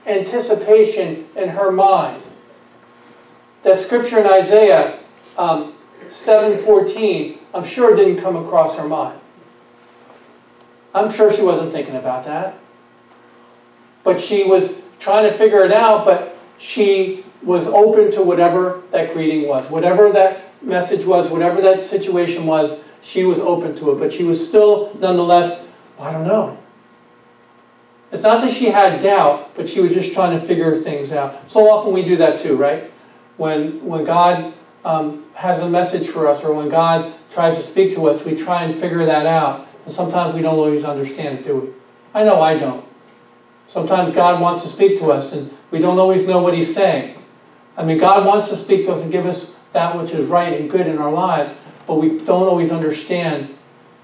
anticipation 0.07 1.27
in 1.35 1.49
her 1.49 1.73
mind 1.73 2.22
that 3.63 3.79
scripture 3.79 4.19
in 4.19 4.27
Isaiah 4.27 5.01
um, 5.39 5.75
7.14, 6.09 7.39
I'm 7.55 7.65
sure 7.65 7.95
didn't 7.95 8.21
come 8.21 8.37
across 8.37 8.77
her 8.77 8.87
mind. 8.87 9.19
I'm 10.95 11.11
sure 11.11 11.33
she 11.33 11.43
wasn't 11.43 11.73
thinking 11.73 11.97
about 11.97 12.25
that. 12.27 12.59
But 14.05 14.21
she 14.21 14.45
was 14.45 14.83
trying 14.99 15.31
to 15.31 15.37
figure 15.37 15.65
it 15.65 15.73
out, 15.73 16.05
but 16.05 16.37
she 16.59 17.25
was 17.43 17.67
open 17.67 18.11
to 18.13 18.23
whatever 18.23 18.83
that 18.91 19.13
greeting 19.15 19.49
was, 19.49 19.69
whatever 19.71 20.13
that 20.13 20.45
message 20.63 21.05
was, 21.05 21.29
whatever 21.31 21.61
that 21.61 21.83
situation 21.83 22.47
was, 22.47 22.85
she 23.01 23.25
was 23.25 23.41
open 23.41 23.75
to 23.77 23.93
it. 23.93 23.99
But 23.99 24.13
she 24.13 24.25
was 24.25 24.47
still, 24.47 24.95
nonetheless, 25.01 25.69
I 25.99 26.13
don't 26.13 26.27
know. 26.27 26.59
It's 28.13 28.23
not 28.23 28.43
that 28.43 28.53
she 28.53 28.67
had 28.67 29.03
doubt, 29.03 29.55
but 29.55 29.69
she 29.69 29.81
was 29.81 29.95
just 29.95 30.13
trying 30.13 30.39
to 30.39 30.47
figure 30.47 30.77
things 30.77 31.13
out. 31.13 31.51
So 31.51 31.71
often 31.71 31.95
we 31.95 32.05
do 32.05 32.17
that 32.17 32.39
too, 32.39 32.57
right? 32.57 32.92
When, 33.37 33.85
when 33.85 34.05
God 34.05 34.55
um, 34.85 35.25
has 35.35 35.61
a 35.61 35.69
message 35.69 36.09
for 36.09 36.29
us 36.29 36.45
or 36.45 36.55
when 36.55 36.69
God 36.69 37.15
tries 37.31 37.57
to 37.57 37.63
speak 37.63 37.95
to 37.95 38.09
us, 38.09 38.25
we 38.25 38.37
try 38.37 38.65
and 38.65 38.79
figure 38.79 39.05
that 39.05 39.27
out. 39.27 39.67
And 39.85 39.93
sometimes 39.93 40.35
we 40.35 40.43
don't 40.43 40.57
always 40.57 40.85
understand 40.85 41.39
it, 41.39 41.45
do 41.45 41.57
we? 41.57 41.69
I 42.15 42.25
know 42.25 42.41
I 42.43 42.57
don't. 42.57 42.85
Sometimes 43.67 44.15
God 44.15 44.41
wants 44.41 44.63
to 44.63 44.69
speak 44.69 44.99
to 44.99 45.11
us 45.11 45.33
and 45.33 45.53
we 45.71 45.79
don't 45.79 45.99
always 45.99 46.27
know 46.27 46.41
what 46.41 46.55
He's 46.55 46.73
saying. 46.73 47.17
I 47.77 47.85
mean, 47.85 47.99
God 47.99 48.27
wants 48.27 48.49
to 48.49 48.55
speak 48.55 48.85
to 48.85 48.93
us 48.93 49.01
and 49.01 49.11
give 49.11 49.25
us 49.25 49.57
that 49.73 49.97
which 49.97 50.13
is 50.13 50.29
right 50.29 50.61
and 50.61 50.71
good 50.71 50.87
in 50.87 50.99
our 50.99 51.11
lives, 51.11 51.55
but 51.87 51.95
we 51.95 52.19
don't 52.19 52.47
always 52.47 52.71
understand. 52.71 53.55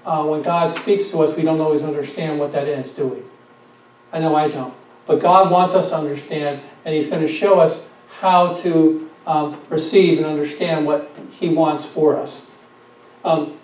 Uh, 0.05 0.25
when 0.25 0.41
God 0.41 0.73
speaks 0.73 1.11
to 1.11 1.21
us, 1.21 1.35
we 1.35 1.43
don't 1.43 1.59
always 1.59 1.83
understand 1.83 2.39
what 2.39 2.51
that 2.53 2.67
is, 2.67 2.91
do 2.91 3.05
we? 3.05 3.21
I 4.11 4.19
know 4.19 4.35
I 4.35 4.49
don't. 4.49 4.73
But 5.05 5.19
God 5.19 5.51
wants 5.51 5.75
us 5.75 5.89
to 5.89 5.97
understand, 5.97 6.61
and 6.83 6.95
He's 6.95 7.05
going 7.05 7.21
to 7.21 7.27
show 7.27 7.59
us 7.59 7.87
how 8.19 8.55
to 8.55 9.08
um, 9.29 9.61
receive 9.69 10.17
and 10.17 10.25
understand 10.25 10.87
what 10.87 11.11
He 11.29 11.49
wants 11.49 11.85
for 11.85 12.17
us. 12.17 12.49
Um, 13.23 13.59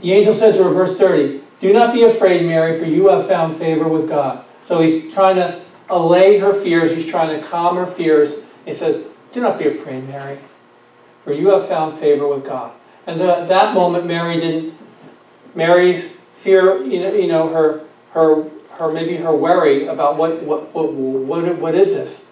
the 0.00 0.12
angel 0.12 0.34
said 0.34 0.54
to 0.56 0.64
her, 0.64 0.70
verse 0.70 0.98
30, 0.98 1.40
Do 1.60 1.72
not 1.72 1.94
be 1.94 2.02
afraid, 2.02 2.44
Mary, 2.44 2.78
for 2.78 2.84
you 2.84 3.08
have 3.08 3.26
found 3.26 3.56
favor 3.56 3.88
with 3.88 4.06
God. 4.06 4.44
So 4.62 4.82
he's 4.82 5.12
trying 5.12 5.36
to 5.36 5.62
allay 5.88 6.38
her 6.38 6.52
fears, 6.52 6.90
he's 6.90 7.06
trying 7.06 7.40
to 7.40 7.46
calm 7.46 7.76
her 7.76 7.86
fears. 7.86 8.42
He 8.66 8.74
says, 8.74 9.06
Do 9.32 9.40
not 9.40 9.58
be 9.58 9.68
afraid, 9.68 10.06
Mary, 10.06 10.38
for 11.22 11.32
you 11.32 11.48
have 11.48 11.66
found 11.66 11.98
favor 11.98 12.28
with 12.28 12.44
God. 12.44 12.72
And 13.06 13.18
at 13.22 13.48
that 13.48 13.72
moment, 13.72 14.06
Mary 14.06 14.38
didn't, 14.38 14.74
Mary's 15.54 16.12
fear, 16.36 16.82
you 16.84 17.00
know, 17.00 17.14
you 17.14 17.26
know 17.26 17.48
her, 17.48 17.84
her, 18.12 18.50
her, 18.72 18.92
maybe 18.92 19.16
her 19.16 19.34
worry 19.34 19.86
about 19.86 20.18
what, 20.18 20.42
what, 20.42 20.74
what, 20.74 20.92
what, 20.92 21.58
what 21.58 21.74
is 21.74 21.94
this, 21.94 22.23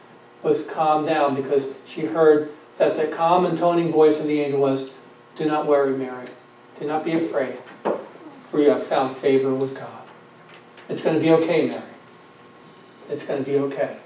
was 0.42 0.66
calmed 0.66 1.06
down 1.06 1.34
because 1.34 1.74
she 1.86 2.02
heard 2.02 2.50
that 2.76 2.96
the 2.96 3.06
calm 3.06 3.46
and 3.46 3.56
toning 3.56 3.92
voice 3.92 4.20
of 4.20 4.26
the 4.26 4.40
angel 4.40 4.60
was, 4.60 4.98
Do 5.36 5.46
not 5.46 5.66
worry, 5.66 5.96
Mary. 5.96 6.26
Do 6.78 6.86
not 6.86 7.04
be 7.04 7.12
afraid, 7.12 7.58
for 8.48 8.60
you 8.60 8.70
have 8.70 8.84
found 8.84 9.16
favor 9.16 9.54
with 9.54 9.74
God. 9.74 10.02
It's 10.88 11.00
going 11.00 11.16
to 11.16 11.22
be 11.22 11.30
okay, 11.32 11.68
Mary. 11.68 11.82
It's 13.08 13.24
going 13.24 13.44
to 13.44 13.50
be 13.50 13.58
okay. 13.58 13.98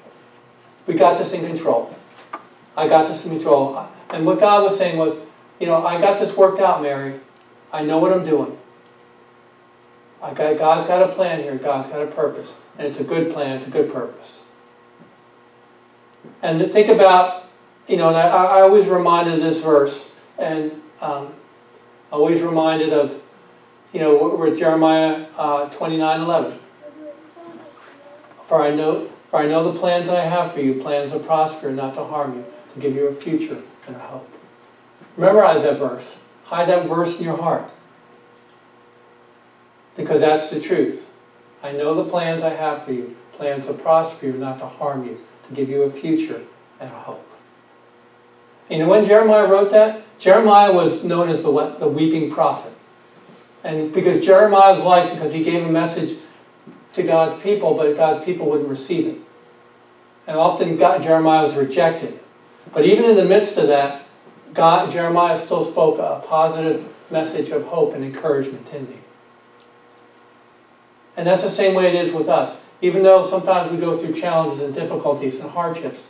We 0.86 0.94
got 0.94 1.16
this 1.18 1.32
in 1.32 1.46
control. 1.46 1.96
I 2.76 2.86
got 2.86 3.06
this 3.06 3.24
in 3.24 3.32
control. 3.32 3.88
And 4.10 4.26
what 4.26 4.38
God 4.38 4.62
was 4.62 4.76
saying 4.76 4.98
was, 4.98 5.18
you 5.58 5.66
know, 5.66 5.86
I 5.86 6.00
got 6.00 6.18
this 6.18 6.36
worked 6.36 6.60
out, 6.60 6.82
Mary. 6.82 7.18
I 7.72 7.82
know 7.82 7.98
what 7.98 8.12
I'm 8.12 8.24
doing. 8.24 8.56
I 10.22 10.32
got, 10.32 10.58
God's 10.58 10.86
got 10.86 11.08
a 11.08 11.12
plan 11.12 11.42
here. 11.42 11.56
God's 11.56 11.88
got 11.88 12.02
a 12.02 12.06
purpose. 12.06 12.58
And 12.78 12.86
it's 12.86 13.00
a 13.00 13.04
good 13.04 13.32
plan. 13.32 13.56
It's 13.56 13.66
a 13.66 13.70
good 13.70 13.92
purpose. 13.92 14.45
And 16.42 16.58
to 16.58 16.66
think 16.66 16.88
about, 16.88 17.44
you 17.86 17.96
know, 17.96 18.08
and 18.08 18.16
I, 18.16 18.28
I 18.28 18.60
always 18.62 18.86
reminded 18.86 19.34
of 19.34 19.40
this 19.40 19.62
verse. 19.62 20.14
And 20.38 20.82
um, 21.00 21.32
always 22.10 22.42
reminded 22.42 22.92
of, 22.92 23.20
you 23.92 24.00
know, 24.00 24.36
with 24.36 24.58
Jeremiah 24.58 25.26
uh, 25.36 25.68
29 25.70 26.20
11. 26.20 26.58
For 28.46 28.62
I 28.62 28.70
know 28.70 29.08
for 29.30 29.40
I 29.40 29.46
know 29.46 29.70
the 29.70 29.78
plans 29.78 30.08
I 30.08 30.20
have 30.20 30.52
for 30.52 30.60
you, 30.60 30.80
plans 30.80 31.12
to 31.12 31.18
prosper, 31.18 31.70
not 31.70 31.94
to 31.94 32.04
harm 32.04 32.36
you, 32.36 32.44
to 32.74 32.80
give 32.80 32.94
you 32.94 33.08
a 33.08 33.12
future 33.12 33.60
and 33.86 33.96
a 33.96 33.98
hope. 33.98 34.32
Memorize 35.16 35.62
that 35.64 35.78
verse. 35.78 36.18
Hide 36.44 36.68
that 36.68 36.86
verse 36.86 37.18
in 37.18 37.24
your 37.24 37.36
heart. 37.36 37.68
Because 39.96 40.20
that's 40.20 40.50
the 40.50 40.60
truth. 40.60 41.10
I 41.62 41.72
know 41.72 41.94
the 41.94 42.08
plans 42.08 42.44
I 42.44 42.50
have 42.50 42.84
for 42.84 42.92
you, 42.92 43.16
plans 43.32 43.66
to 43.66 43.72
prosper 43.72 44.26
you, 44.26 44.32
not 44.34 44.58
to 44.60 44.66
harm 44.66 45.04
you, 45.04 45.18
to 45.48 45.54
give 45.54 45.68
you 45.68 45.82
a 45.82 45.90
future 45.90 46.42
and 46.80 46.90
a 46.90 46.94
hope. 46.94 47.28
You 48.68 48.78
know 48.78 48.88
when 48.88 49.04
Jeremiah 49.04 49.46
wrote 49.46 49.70
that? 49.70 50.02
Jeremiah 50.18 50.72
was 50.72 51.04
known 51.04 51.28
as 51.28 51.42
the, 51.42 51.76
the 51.78 51.88
weeping 51.88 52.30
prophet. 52.30 52.72
And 53.64 53.92
because 53.92 54.24
Jeremiah's 54.24 54.82
life, 54.82 55.12
because 55.12 55.32
he 55.32 55.42
gave 55.42 55.66
a 55.66 55.70
message 55.70 56.18
to 56.94 57.02
God's 57.02 57.40
people, 57.42 57.74
but 57.74 57.96
God's 57.96 58.24
people 58.24 58.48
wouldn't 58.48 58.68
receive 58.68 59.06
it. 59.06 59.18
And 60.26 60.36
often 60.36 60.76
God, 60.76 61.02
Jeremiah 61.02 61.42
was 61.42 61.54
rejected. 61.54 62.18
But 62.72 62.84
even 62.84 63.04
in 63.04 63.14
the 63.14 63.24
midst 63.24 63.58
of 63.58 63.68
that, 63.68 64.06
God, 64.54 64.90
Jeremiah 64.90 65.38
still 65.38 65.62
spoke 65.62 65.98
a 65.98 66.24
positive 66.26 66.84
message 67.10 67.50
of 67.50 67.64
hope 67.64 67.94
and 67.94 68.04
encouragement, 68.04 68.70
didn't? 68.70 68.96
And 71.16 71.26
that's 71.26 71.42
the 71.42 71.48
same 71.48 71.74
way 71.74 71.86
it 71.86 71.94
is 71.94 72.12
with 72.12 72.28
us. 72.28 72.62
Even 72.82 73.02
though 73.02 73.24
sometimes 73.24 73.70
we 73.70 73.78
go 73.78 73.96
through 73.96 74.14
challenges 74.14 74.60
and 74.60 74.74
difficulties 74.74 75.40
and 75.40 75.50
hardships, 75.50 76.08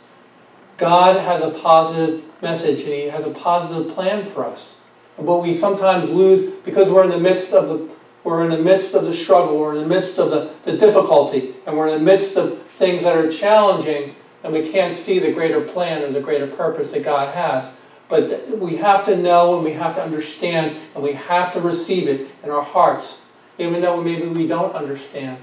God 0.77 1.17
has 1.17 1.41
a 1.41 1.49
positive 1.49 2.23
message 2.41 2.81
and 2.81 2.89
He 2.89 3.07
has 3.07 3.25
a 3.25 3.31
positive 3.31 3.93
plan 3.93 4.25
for 4.25 4.45
us. 4.45 4.81
But 5.17 5.37
we 5.37 5.53
sometimes 5.53 6.11
lose 6.11 6.53
because 6.63 6.89
we're 6.89 7.03
in 7.03 7.09
the 7.09 7.19
midst 7.19 7.53
of 7.53 7.67
the 7.67 7.89
we're 8.23 8.43
in 8.43 8.49
the 8.49 8.57
midst 8.57 8.93
of 8.93 9.05
the 9.05 9.13
struggle, 9.13 9.57
we're 9.57 9.75
in 9.75 9.83
the 9.83 9.87
midst 9.87 10.19
of 10.19 10.29
the, 10.31 10.51
the 10.63 10.75
difficulty, 10.75 11.55
and 11.65 11.77
we're 11.77 11.87
in 11.87 11.93
the 11.93 12.03
midst 12.03 12.35
of 12.35 12.61
things 12.63 13.03
that 13.03 13.15
are 13.15 13.31
challenging, 13.31 14.15
and 14.43 14.51
we 14.51 14.69
can't 14.69 14.93
see 14.93 15.17
the 15.17 15.31
greater 15.31 15.61
plan 15.61 16.03
or 16.03 16.11
the 16.11 16.19
greater 16.19 16.45
purpose 16.45 16.91
that 16.91 17.03
God 17.03 17.33
has. 17.33 17.77
But 18.09 18.49
we 18.59 18.75
have 18.77 19.05
to 19.05 19.15
know 19.15 19.55
and 19.55 19.63
we 19.63 19.71
have 19.73 19.95
to 19.95 20.03
understand 20.03 20.75
and 20.93 21.01
we 21.01 21.13
have 21.13 21.53
to 21.53 21.61
receive 21.61 22.09
it 22.09 22.29
in 22.43 22.49
our 22.49 22.61
hearts, 22.61 23.25
even 23.59 23.81
though 23.81 24.03
maybe 24.03 24.27
we 24.27 24.45
don't 24.45 24.75
understand 24.75 25.37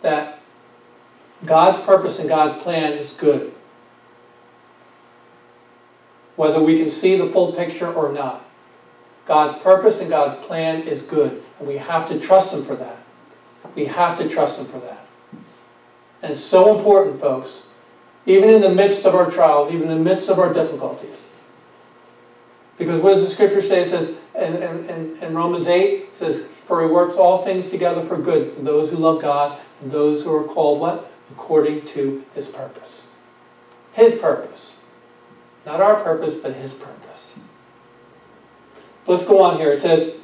that 0.00 0.40
God's 1.44 1.78
purpose 1.78 2.18
and 2.18 2.28
God's 2.28 2.62
plan 2.62 2.92
is 2.92 3.12
good 3.12 3.54
whether 6.36 6.60
we 6.60 6.76
can 6.76 6.90
see 6.90 7.16
the 7.16 7.26
full 7.26 7.52
picture 7.52 7.92
or 7.92 8.12
not. 8.12 8.44
God's 9.26 9.54
purpose 9.62 10.00
and 10.00 10.10
God's 10.10 10.44
plan 10.46 10.82
is 10.82 11.02
good, 11.02 11.42
and 11.58 11.68
we 11.68 11.76
have 11.76 12.06
to 12.08 12.20
trust 12.20 12.52
Him 12.52 12.64
for 12.64 12.74
that. 12.74 12.98
We 13.74 13.86
have 13.86 14.18
to 14.18 14.28
trust 14.28 14.58
Him 14.58 14.66
for 14.66 14.78
that. 14.80 15.06
And 16.22 16.32
it's 16.32 16.40
so 16.40 16.76
important, 16.76 17.20
folks, 17.20 17.68
even 18.26 18.48
in 18.48 18.60
the 18.60 18.68
midst 18.70 19.04
of 19.04 19.14
our 19.14 19.30
trials, 19.30 19.70
even 19.70 19.90
in 19.90 19.98
the 19.98 20.04
midst 20.04 20.28
of 20.28 20.38
our 20.38 20.52
difficulties. 20.52 21.28
Because 22.76 23.00
what 23.00 23.10
does 23.10 23.24
the 23.24 23.30
scripture 23.30 23.62
say? 23.62 23.82
It 23.82 23.88
says 23.88 24.16
in, 24.34 25.18
in, 25.22 25.34
Romans 25.34 25.68
8, 25.68 25.92
it 25.92 26.16
says, 26.16 26.46
For 26.64 26.82
he 26.82 26.88
works 26.88 27.14
all 27.14 27.42
things 27.42 27.70
together 27.70 28.04
for 28.04 28.16
good 28.16 28.54
for 28.54 28.62
those 28.62 28.90
who 28.90 28.96
love 28.96 29.22
God 29.22 29.60
and 29.80 29.90
those 29.90 30.24
who 30.24 30.34
are 30.34 30.42
called 30.42 30.80
what? 30.80 31.10
According 31.30 31.86
to 31.86 32.24
his 32.34 32.48
purpose. 32.48 33.10
His 33.92 34.14
purpose. 34.14 34.80
Not 35.66 35.80
our 35.80 35.96
purpose, 35.96 36.34
but 36.34 36.54
His 36.54 36.74
purpose. 36.74 37.38
Let's 39.06 39.24
go 39.24 39.42
on 39.42 39.56
here. 39.56 39.72
It 39.72 39.82
says, 39.82 40.14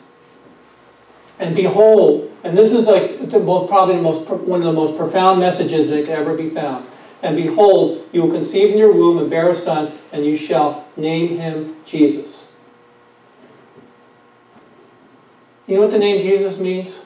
and 1.38 1.54
behold, 1.54 2.30
and 2.44 2.56
this 2.56 2.72
is 2.72 2.86
like 2.86 3.30
probably 3.30 3.96
the 3.96 4.02
most, 4.02 4.28
one 4.28 4.60
of 4.60 4.66
the 4.66 4.72
most 4.72 4.96
profound 4.96 5.40
messages 5.40 5.88
that 5.90 6.04
can 6.04 6.14
ever 6.14 6.34
be 6.34 6.50
found. 6.50 6.86
And 7.22 7.36
behold, 7.36 8.06
you 8.12 8.22
will 8.22 8.32
conceive 8.32 8.70
in 8.70 8.78
your 8.78 8.92
womb 8.92 9.18
and 9.18 9.28
bear 9.30 9.50
a 9.50 9.54
son, 9.54 9.98
and 10.12 10.24
you 10.24 10.36
shall 10.36 10.86
name 10.96 11.36
him 11.38 11.76
Jesus. 11.84 12.56
You 15.66 15.76
know 15.76 15.82
what 15.82 15.90
the 15.90 15.98
name 15.98 16.20
Jesus 16.20 16.58
means? 16.58 17.04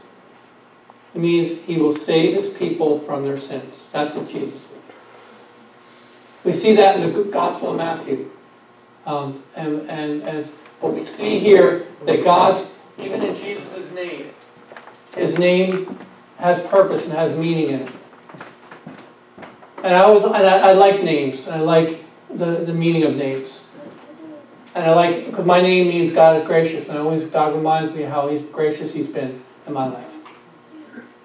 It 1.15 1.21
means 1.21 1.61
he 1.61 1.77
will 1.77 1.95
save 1.95 2.35
his 2.35 2.49
people 2.49 2.99
from 2.99 3.23
their 3.23 3.37
sins. 3.37 3.89
That's 3.93 4.15
what 4.15 4.29
Jesus 4.29 4.63
means. 4.71 4.83
We 6.43 6.53
see 6.53 6.75
that 6.77 6.99
in 6.99 7.13
the 7.13 7.23
Gospel 7.25 7.71
of 7.71 7.77
Matthew. 7.77 8.31
Um, 9.07 9.43
and, 9.55 9.89
and 9.89 10.23
as, 10.25 10.53
but 10.81 10.95
we 10.95 11.05
see 11.05 11.39
here 11.39 11.87
that 12.07 12.25
God, 12.25 12.67
even 12.99 13.23
in 13.23 13.35
Jesus' 13.35 13.91
name, 13.93 14.31
his 15.15 15.39
name 15.39 15.99
has 16.39 16.61
purpose 16.67 17.05
and 17.05 17.15
has 17.15 17.37
meaning 17.39 17.69
in 17.69 17.81
it. 17.83 17.93
And 19.85 19.95
I 19.95 20.01
always, 20.01 20.25
and 20.25 20.35
I, 20.35 20.71
I 20.71 20.73
like 20.73 21.03
names. 21.03 21.47
I 21.47 21.59
like 21.59 22.03
the, 22.31 22.57
the 22.57 22.73
meaning 22.73 23.05
of 23.05 23.15
names. 23.15 23.71
And 24.75 24.85
I 24.85 24.95
like, 24.95 25.27
because 25.27 25.45
my 25.45 25.61
name 25.61 25.87
means 25.87 26.11
God 26.11 26.37
is 26.37 26.43
gracious. 26.43 26.89
And 26.89 26.99
I 26.99 27.03
always, 27.03 27.23
God 27.25 27.55
reminds 27.55 27.93
me 27.93 28.03
how 28.03 28.29
he's 28.29 28.43
gracious 28.43 28.93
he's 28.93 29.07
been 29.07 29.43
in 29.67 29.73
my 29.73 29.87
life. 29.87 30.14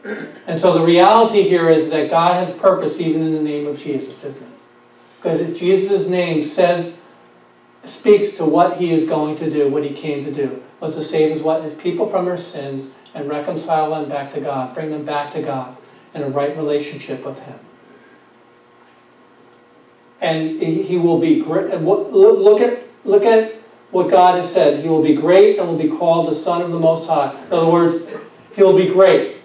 And 0.04 0.60
so 0.60 0.78
the 0.78 0.84
reality 0.86 1.44
here 1.44 1.70
is 1.70 1.90
that 1.90 2.10
God 2.10 2.46
has 2.46 2.56
purpose 2.58 3.00
even 3.00 3.22
in 3.22 3.34
the 3.34 3.42
name 3.42 3.68
of 3.68 3.78
Jesus, 3.78 4.24
isn't 4.24 4.48
it? 4.48 4.60
Because 5.22 5.60
Jesus' 5.60 6.08
name 6.08 6.44
says, 6.44 6.96
speaks 7.84 8.32
to 8.32 8.46
what 8.46 8.78
he 8.78 8.94
is 8.94 9.04
going 9.04 9.36
to 9.38 9.50
do, 9.50 9.70
what 9.70 9.84
he 9.84 9.94
came 9.94 10.24
to 10.24 10.32
do. 10.32 10.64
Was 10.80 10.96
to 10.96 11.04
save 11.04 11.34
his, 11.34 11.42
what, 11.42 11.62
his 11.62 11.74
people 11.74 12.08
from 12.08 12.24
their 12.24 12.38
sins 12.38 12.92
and 13.14 13.28
reconcile 13.28 13.92
them 13.92 14.08
back 14.08 14.32
to 14.34 14.40
God, 14.40 14.74
bring 14.74 14.92
them 14.92 15.04
back 15.04 15.32
to 15.32 15.42
God 15.42 15.78
in 16.14 16.22
a 16.22 16.30
right 16.30 16.56
relationship 16.56 17.26
with 17.26 17.38
him. 17.40 17.60
And 20.22 20.62
he 20.62 20.98
will 20.98 21.20
be 21.20 21.42
great. 21.42 21.74
Look 21.82 22.62
at, 22.62 22.84
look 23.04 23.24
at 23.24 23.56
what 23.92 24.10
God 24.10 24.36
has 24.36 24.52
said. 24.52 24.82
He 24.82 24.90
will 24.90 25.04
be 25.04 25.16
great 25.16 25.60
and 25.60 25.68
will 25.68 25.78
be 25.78 25.90
called 25.90 26.30
the 26.30 26.36
Son 26.36 26.62
of 26.62 26.72
the 26.72 26.80
Most 26.80 27.08
High. 27.08 27.36
In 27.48 27.54
other 27.54 27.70
words, 27.70 28.06
he 28.56 28.64
will 28.64 28.78
be 28.78 28.88
great. 28.88 29.39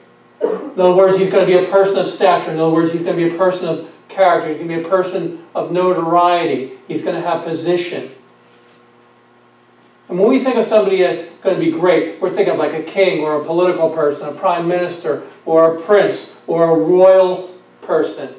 In 0.75 0.81
other 0.81 0.95
words, 0.95 1.17
he's 1.17 1.31
going 1.31 1.47
to 1.47 1.59
be 1.61 1.65
a 1.65 1.71
person 1.71 1.99
of 1.99 2.09
stature. 2.09 2.51
In 2.51 2.59
other 2.59 2.73
words, 2.73 2.91
he's 2.93 3.03
going 3.03 3.17
to 3.17 3.29
be 3.29 3.35
a 3.35 3.39
person 3.39 3.69
of 3.69 3.91
character. 4.09 4.49
He's 4.49 4.57
going 4.57 4.69
to 4.69 4.77
be 4.77 4.83
a 4.83 4.89
person 4.89 5.45
of 5.55 5.71
notoriety. 5.71 6.73
He's 6.89 7.03
going 7.03 7.15
to 7.15 7.23
have 7.23 7.45
position. 7.45 8.11
And 10.09 10.19
when 10.19 10.29
we 10.29 10.39
think 10.39 10.57
of 10.57 10.65
somebody 10.65 11.01
that's 11.01 11.23
going 11.43 11.59
to 11.59 11.65
be 11.65 11.71
great, 11.71 12.21
we're 12.21 12.29
thinking 12.29 12.53
of 12.53 12.59
like 12.59 12.75
a 12.75 12.83
king 12.83 13.23
or 13.23 13.41
a 13.41 13.45
political 13.45 13.89
person, 13.89 14.29
a 14.29 14.33
prime 14.33 14.69
minister 14.69 15.23
or 15.47 15.77
a 15.77 15.81
prince 15.81 16.39
or 16.47 16.77
a 16.77 16.79
royal 16.79 17.55
person. 17.81 18.35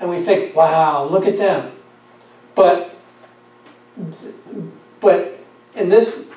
And 0.00 0.08
we 0.08 0.18
think, 0.18 0.54
wow, 0.54 1.04
look 1.04 1.26
at 1.26 1.36
them. 1.36 1.72
But, 2.54 2.96
but 5.00 5.38
in 5.74 5.88
this 5.88 6.28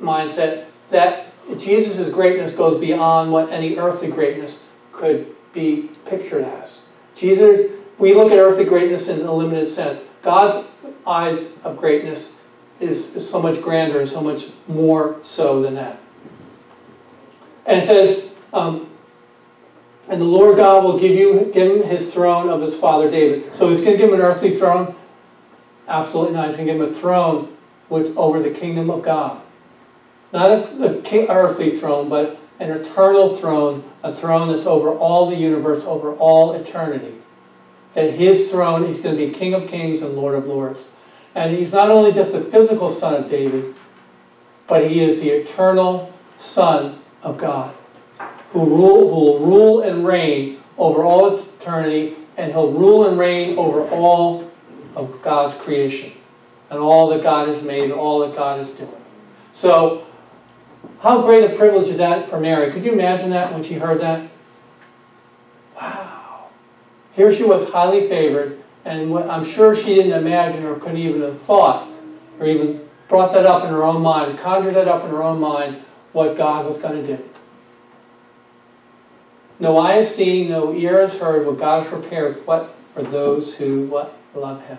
mindset, 0.00 0.66
that 0.90 1.33
Jesus' 1.58 2.10
greatness 2.10 2.52
goes 2.52 2.80
beyond 2.80 3.32
what 3.32 3.50
any 3.50 3.76
earthly 3.76 4.08
greatness 4.08 4.66
could 4.92 5.34
be 5.52 5.90
pictured 6.06 6.44
as. 6.44 6.82
Jesus, 7.14 7.70
we 7.98 8.14
look 8.14 8.32
at 8.32 8.38
earthly 8.38 8.64
greatness 8.64 9.08
in 9.08 9.20
a 9.24 9.32
limited 9.32 9.66
sense. 9.66 10.00
God's 10.22 10.66
eyes 11.06 11.52
of 11.64 11.76
greatness 11.76 12.40
is, 12.80 13.14
is 13.14 13.28
so 13.28 13.40
much 13.40 13.60
grander 13.62 14.00
and 14.00 14.08
so 14.08 14.20
much 14.20 14.46
more 14.66 15.16
so 15.22 15.62
than 15.62 15.74
that. 15.74 15.98
And 17.66 17.78
it 17.78 17.84
says, 17.84 18.30
um, 18.52 18.90
and 20.08 20.20
the 20.20 20.26
Lord 20.26 20.56
God 20.56 20.84
will 20.84 20.98
give 20.98 21.14
you 21.14 21.50
give 21.54 21.76
him 21.76 21.82
his 21.82 22.12
throne 22.12 22.48
of 22.48 22.60
his 22.60 22.76
father 22.76 23.10
David. 23.10 23.54
So 23.54 23.68
he's 23.68 23.80
going 23.80 23.92
to 23.92 23.96
give 23.96 24.08
him 24.08 24.14
an 24.14 24.20
earthly 24.20 24.56
throne? 24.56 24.94
Absolutely 25.88 26.34
not. 26.34 26.46
He's 26.46 26.56
going 26.56 26.66
to 26.66 26.72
give 26.74 26.82
him 26.82 26.88
a 26.88 26.92
throne 26.92 27.56
with, 27.88 28.16
over 28.16 28.40
the 28.40 28.50
kingdom 28.50 28.90
of 28.90 29.02
God. 29.02 29.40
Not 30.34 30.50
a 30.50 31.30
earthly 31.30 31.70
throne, 31.70 32.08
but 32.08 32.36
an 32.58 32.72
eternal 32.72 33.36
throne, 33.36 33.84
a 34.02 34.12
throne 34.12 34.52
that's 34.52 34.66
over 34.66 34.90
all 34.90 35.30
the 35.30 35.36
universe, 35.36 35.84
over 35.84 36.12
all 36.16 36.54
eternity. 36.54 37.14
That 37.92 38.10
his 38.10 38.50
throne, 38.50 38.84
he's 38.84 38.98
going 38.98 39.16
to 39.16 39.26
be 39.28 39.32
King 39.32 39.54
of 39.54 39.68
kings 39.68 40.02
and 40.02 40.14
Lord 40.14 40.34
of 40.34 40.46
lords. 40.46 40.88
And 41.36 41.56
he's 41.56 41.72
not 41.72 41.88
only 41.88 42.12
just 42.12 42.32
the 42.32 42.40
physical 42.40 42.90
son 42.90 43.14
of 43.14 43.30
David, 43.30 43.76
but 44.66 44.90
he 44.90 45.00
is 45.04 45.20
the 45.20 45.30
eternal 45.30 46.12
Son 46.36 46.98
of 47.22 47.38
God, 47.38 47.72
who, 48.50 48.66
rule, 48.66 49.08
who 49.08 49.14
will 49.14 49.38
rule 49.38 49.80
and 49.82 50.04
reign 50.04 50.58
over 50.76 51.04
all 51.04 51.36
eternity, 51.36 52.16
and 52.36 52.50
he'll 52.50 52.72
rule 52.72 53.06
and 53.06 53.16
reign 53.16 53.56
over 53.56 53.88
all 53.90 54.50
of 54.96 55.22
God's 55.22 55.54
creation, 55.54 56.12
and 56.70 56.80
all 56.80 57.08
that 57.10 57.22
God 57.22 57.46
has 57.46 57.62
made, 57.62 57.84
and 57.84 57.92
all 57.92 58.26
that 58.26 58.34
God 58.34 58.58
is 58.58 58.72
doing. 58.72 58.90
So, 59.52 60.04
how 61.00 61.20
great 61.20 61.50
a 61.50 61.54
privilege 61.54 61.88
is 61.88 61.98
that 61.98 62.30
for 62.30 62.40
Mary? 62.40 62.72
Could 62.72 62.84
you 62.84 62.92
imagine 62.92 63.30
that 63.30 63.52
when 63.52 63.62
she 63.62 63.74
heard 63.74 64.00
that? 64.00 64.28
Wow. 65.76 66.48
Here 67.12 67.32
she 67.32 67.44
was 67.44 67.68
highly 67.70 68.08
favored, 68.08 68.58
and 68.84 69.16
I'm 69.18 69.44
sure 69.44 69.76
she 69.76 69.94
didn't 69.94 70.12
imagine 70.12 70.64
or 70.64 70.76
couldn't 70.78 70.98
even 70.98 71.22
have 71.22 71.38
thought 71.38 71.88
or 72.38 72.46
even 72.46 72.86
brought 73.08 73.32
that 73.32 73.46
up 73.46 73.62
in 73.64 73.70
her 73.70 73.84
own 73.84 74.02
mind, 74.02 74.38
conjured 74.38 74.74
that 74.74 74.88
up 74.88 75.04
in 75.04 75.10
her 75.10 75.22
own 75.22 75.40
mind, 75.40 75.82
what 76.12 76.36
God 76.36 76.66
was 76.66 76.78
going 76.78 77.04
to 77.04 77.16
do. 77.16 77.28
No 79.58 79.78
eye 79.78 79.94
has 79.94 80.14
seen, 80.14 80.48
no 80.48 80.74
ear 80.74 81.00
has 81.00 81.16
heard 81.16 81.46
what 81.46 81.58
God 81.58 81.82
has 81.82 81.90
prepared 81.90 82.46
what 82.46 82.74
for 82.92 83.02
those 83.02 83.54
who 83.54 83.86
what 83.86 84.16
love 84.34 84.64
Him. 84.66 84.78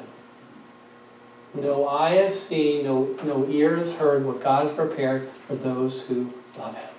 No 1.55 1.87
eye 1.87 2.15
has 2.15 2.37
seen, 2.37 2.83
no, 2.83 3.15
no 3.23 3.45
ear 3.47 3.77
has 3.77 3.95
heard 3.95 4.25
what 4.25 4.41
God 4.41 4.67
has 4.67 4.75
prepared 4.75 5.29
for 5.47 5.55
those 5.55 6.05
who 6.05 6.29
love 6.57 6.75
Him. 6.75 6.89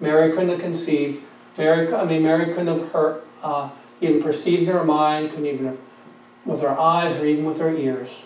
Mary 0.00 0.32
couldn't 0.32 0.48
have 0.48 0.60
conceived. 0.60 1.22
Mary, 1.58 1.92
I 1.92 2.04
mean, 2.04 2.22
Mary 2.22 2.52
couldn't 2.54 2.68
have 2.78 2.88
heard, 2.90 3.20
uh, 3.42 3.68
even 4.00 4.22
perceived 4.22 4.62
in 4.62 4.68
her 4.68 4.84
mind, 4.84 5.30
couldn't 5.30 5.46
even 5.46 5.66
have 5.66 5.78
with 6.44 6.60
her 6.60 6.70
eyes 6.70 7.16
or 7.16 7.24
even 7.24 7.44
with 7.44 7.58
her 7.58 7.70
ears 7.70 8.24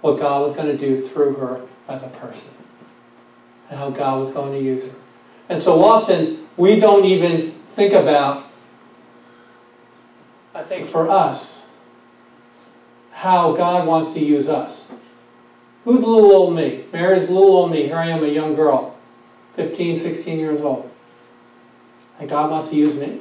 what 0.00 0.18
God 0.18 0.42
was 0.42 0.52
going 0.52 0.68
to 0.68 0.76
do 0.76 1.00
through 1.00 1.34
her 1.34 1.60
as 1.88 2.02
a 2.02 2.08
person 2.08 2.52
and 3.68 3.78
how 3.78 3.90
God 3.90 4.20
was 4.20 4.30
going 4.30 4.52
to 4.52 4.60
use 4.60 4.86
her. 4.86 4.94
And 5.48 5.60
so 5.60 5.82
often 5.82 6.46
we 6.56 6.78
don't 6.78 7.04
even 7.04 7.52
think 7.66 7.92
about, 7.92 8.44
I 10.54 10.62
think 10.62 10.86
for 10.86 11.10
us, 11.10 11.57
how 13.18 13.50
God 13.50 13.84
wants 13.84 14.12
to 14.12 14.20
use 14.20 14.48
us. 14.48 14.92
Who's 15.84 16.04
little 16.04 16.30
old 16.30 16.54
me? 16.54 16.84
Mary's 16.92 17.28
little 17.28 17.50
old 17.50 17.72
me. 17.72 17.82
Here 17.82 17.96
I 17.96 18.06
am, 18.06 18.22
a 18.22 18.28
young 18.28 18.54
girl, 18.54 18.96
15, 19.54 19.96
16 19.96 20.38
years 20.38 20.60
old. 20.60 20.88
And 22.20 22.28
God 22.28 22.48
wants 22.48 22.68
to 22.68 22.76
use 22.76 22.94
me. 22.94 23.18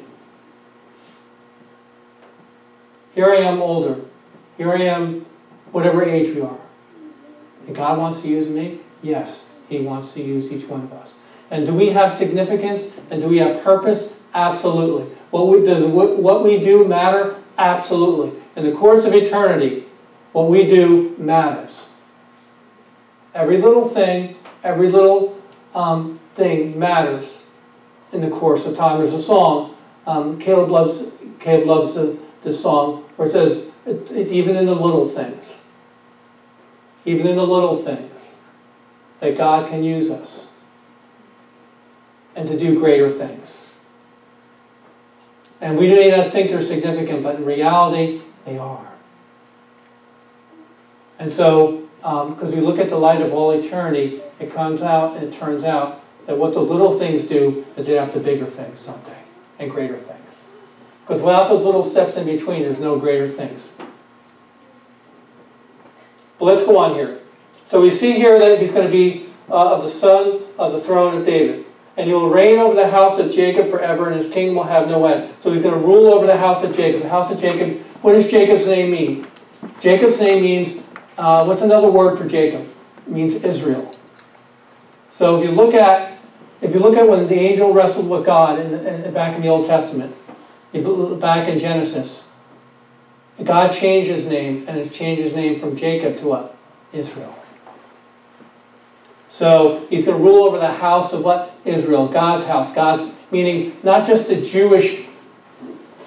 Here 3.16 3.32
I 3.32 3.38
am 3.38 3.60
older, 3.60 4.00
here 4.58 4.72
I 4.72 4.84
am, 4.84 5.26
whatever 5.72 6.04
age 6.04 6.36
we 6.36 6.42
are. 6.42 6.60
And 7.66 7.76
God 7.76 7.98
wants 7.98 8.22
to 8.22 8.28
use 8.28 8.48
me? 8.48 8.80
Yes, 9.02 9.50
He 9.68 9.80
wants 9.80 10.14
to 10.14 10.22
use 10.22 10.52
each 10.52 10.68
one 10.68 10.84
of 10.84 10.94
us. 10.94 11.16
And 11.50 11.66
do 11.66 11.74
we 11.74 11.90
have 11.90 12.12
significance? 12.12 12.86
And 13.10 13.20
do 13.20 13.28
we 13.28 13.40
have 13.40 13.64
purpose? 13.64 14.16
Absolutely. 14.36 15.06
What 15.32 15.48
we, 15.48 15.64
does 15.64 15.84
what, 15.86 16.18
what 16.20 16.44
we 16.44 16.60
do 16.60 16.88
matter? 16.88 17.42
Absolutely. 17.58 18.40
In 18.58 18.64
the 18.64 18.72
course 18.72 19.06
of 19.06 19.14
eternity, 19.14 19.86
what 20.32 20.50
we 20.50 20.66
do 20.66 21.16
matters. 21.20 21.90
Every 23.36 23.60
little 23.60 23.88
thing, 23.88 24.36
every 24.64 24.90
little 24.90 25.40
um, 25.76 26.20
thing 26.34 26.80
matters 26.80 27.44
in 28.12 28.20
the 28.20 28.32
course 28.32 28.66
of 28.66 28.76
time. 28.76 28.98
There's 28.98 29.14
a 29.14 29.22
song. 29.22 29.76
Um, 30.08 30.40
Caleb 30.40 30.72
loves 30.72 31.12
Caleb 31.40 31.68
loves 31.68 31.94
the, 31.94 32.18
the 32.42 32.52
song 32.52 33.06
where 33.16 33.28
it 33.28 33.32
says, 33.32 33.70
it, 33.86 34.10
it's 34.10 34.32
even 34.32 34.56
in 34.56 34.66
the 34.66 34.76
little 34.76 35.08
things. 35.08 35.58
Even 37.06 37.28
in 37.28 37.36
the 37.36 37.46
little 37.46 37.76
things 37.76 38.32
that 39.20 39.38
God 39.38 39.68
can 39.68 39.84
use 39.84 40.10
us 40.10 40.52
and 42.36 42.48
to 42.48 42.58
do 42.58 42.80
greater 42.80 43.08
things. 43.10 43.68
And 45.62 45.78
we 45.78 45.92
may 45.94 46.10
not 46.10 46.32
think 46.32 46.50
they're 46.50 46.62
significant, 46.64 47.22
but 47.22 47.36
in 47.36 47.46
reality, 47.46 48.22
they 48.48 48.58
are. 48.58 48.88
And 51.20 51.34
so, 51.34 51.88
because 51.98 52.54
um, 52.54 52.56
we 52.56 52.62
look 52.62 52.80
at 52.80 52.88
the 52.88 52.98
light 52.98 53.22
of 53.22 53.34
all 53.34 53.52
eternity, 53.52 54.22
it 54.40 54.54
comes 54.54 54.82
out 54.82 55.18
and 55.18 55.26
it 55.26 55.34
turns 55.34 55.66
out 55.66 56.02
that 56.28 56.38
what 56.38 56.54
those 56.54 56.70
little 56.70 56.98
things 56.98 57.26
do 57.26 57.66
is 57.76 57.86
they 57.86 57.96
have 57.96 58.14
to 58.14 58.20
bigger 58.20 58.46
things 58.46 58.80
someday 58.80 59.20
and 59.60 59.70
greater 59.70 59.98
things. 59.98 60.44
Because 61.06 61.22
without 61.22 61.50
those 61.50 61.66
little 61.66 61.84
steps 61.84 62.16
in 62.16 62.26
between, 62.26 62.62
there's 62.62 62.80
no 62.80 62.98
greater 62.98 63.28
things. 63.28 63.74
But 66.40 66.46
let's 66.46 66.64
go 66.64 66.78
on 66.78 66.96
here. 66.96 67.20
So 67.66 67.82
we 67.82 67.90
see 67.90 68.14
here 68.14 68.40
that 68.40 68.60
he's 68.60 68.72
going 68.72 68.86
to 68.86 68.92
be 68.92 69.30
uh, 69.50 69.74
of 69.74 69.84
the 69.84 69.90
son 69.90 70.42
of 70.58 70.72
the 70.72 70.80
throne 70.80 71.18
of 71.18 71.26
David. 71.26 71.66
And 71.98 72.08
he 72.08 72.14
will 72.14 72.30
reign 72.30 72.60
over 72.60 72.76
the 72.76 72.88
house 72.88 73.18
of 73.18 73.32
Jacob 73.32 73.70
forever, 73.70 74.06
and 74.08 74.16
his 74.16 74.30
kingdom 74.30 74.56
will 74.56 74.64
have 74.64 74.88
no 74.88 75.06
end. 75.08 75.34
So 75.40 75.52
he's 75.52 75.64
going 75.64 75.74
to 75.74 75.86
rule 75.86 76.14
over 76.14 76.28
the 76.28 76.38
house 76.38 76.64
of 76.64 76.76
Jacob. 76.76 77.02
The 77.02 77.10
house 77.10 77.32
of 77.32 77.40
Jacob, 77.40 77.82
what 78.02 78.14
does 78.14 78.30
Jacob's 78.30 78.68
name 78.68 78.92
mean? 78.92 79.28
Jacob's 79.80 80.20
name 80.20 80.42
means, 80.42 80.84
uh, 81.18 81.44
what's 81.46 81.62
another 81.62 81.90
word 81.90 82.18
for 82.18 82.28
Jacob? 82.28 82.68
It 83.06 83.12
means 83.12 83.36
Israel. 83.36 83.94
So 85.10 85.40
if 85.40 85.50
you 85.50 85.52
look 85.52 85.74
at, 85.74 86.20
if 86.62 86.74
you 86.74 86.80
look 86.80 86.96
at 86.96 87.08
when 87.08 87.28
the 87.28 87.36
angel 87.36 87.74
wrestled 87.74 88.10
with 88.10 88.26
God 88.26 88.60
in, 88.60 88.74
in, 88.74 89.14
back 89.14 89.36
in 89.36 89.42
the 89.42 89.48
Old 89.48 89.66
Testament, 89.68 90.16
back 90.74 91.48
in 91.48 91.60
Genesis. 91.60 92.32
God 93.44 93.70
changed 93.70 94.10
his 94.10 94.26
name, 94.26 94.66
and 94.68 94.84
he 94.84 94.90
changed 94.90 95.22
his 95.22 95.34
name 95.34 95.60
from 95.60 95.76
Jacob 95.76 96.18
to 96.18 96.28
what? 96.28 96.58
Israel. 96.94 97.34
So 99.28 99.86
he's 99.90 100.06
going 100.06 100.18
to 100.18 100.24
rule 100.24 100.46
over 100.46 100.58
the 100.58 100.72
house 100.72 101.14
of 101.14 101.24
what? 101.24 101.56
Israel, 101.66 102.08
God's 102.08 102.46
house. 102.46 102.74
God, 102.74 103.12
meaning 103.30 103.78
not 103.84 104.08
just 104.08 104.28
the 104.28 104.42
Jewish, 104.42 105.06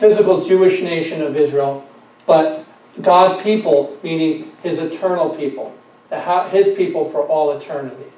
physical 0.01 0.43
Jewish 0.43 0.81
nation 0.83 1.23
of 1.23 1.37
Israel, 1.37 1.87
but 2.27 2.65
God's 3.01 3.43
people, 3.43 3.97
meaning 4.03 4.53
his 4.63 4.79
eternal 4.79 5.31
people, 5.31 5.75
his 6.51 6.77
people 6.77 7.09
for 7.09 7.23
all 7.23 7.57
eternity 7.57 8.11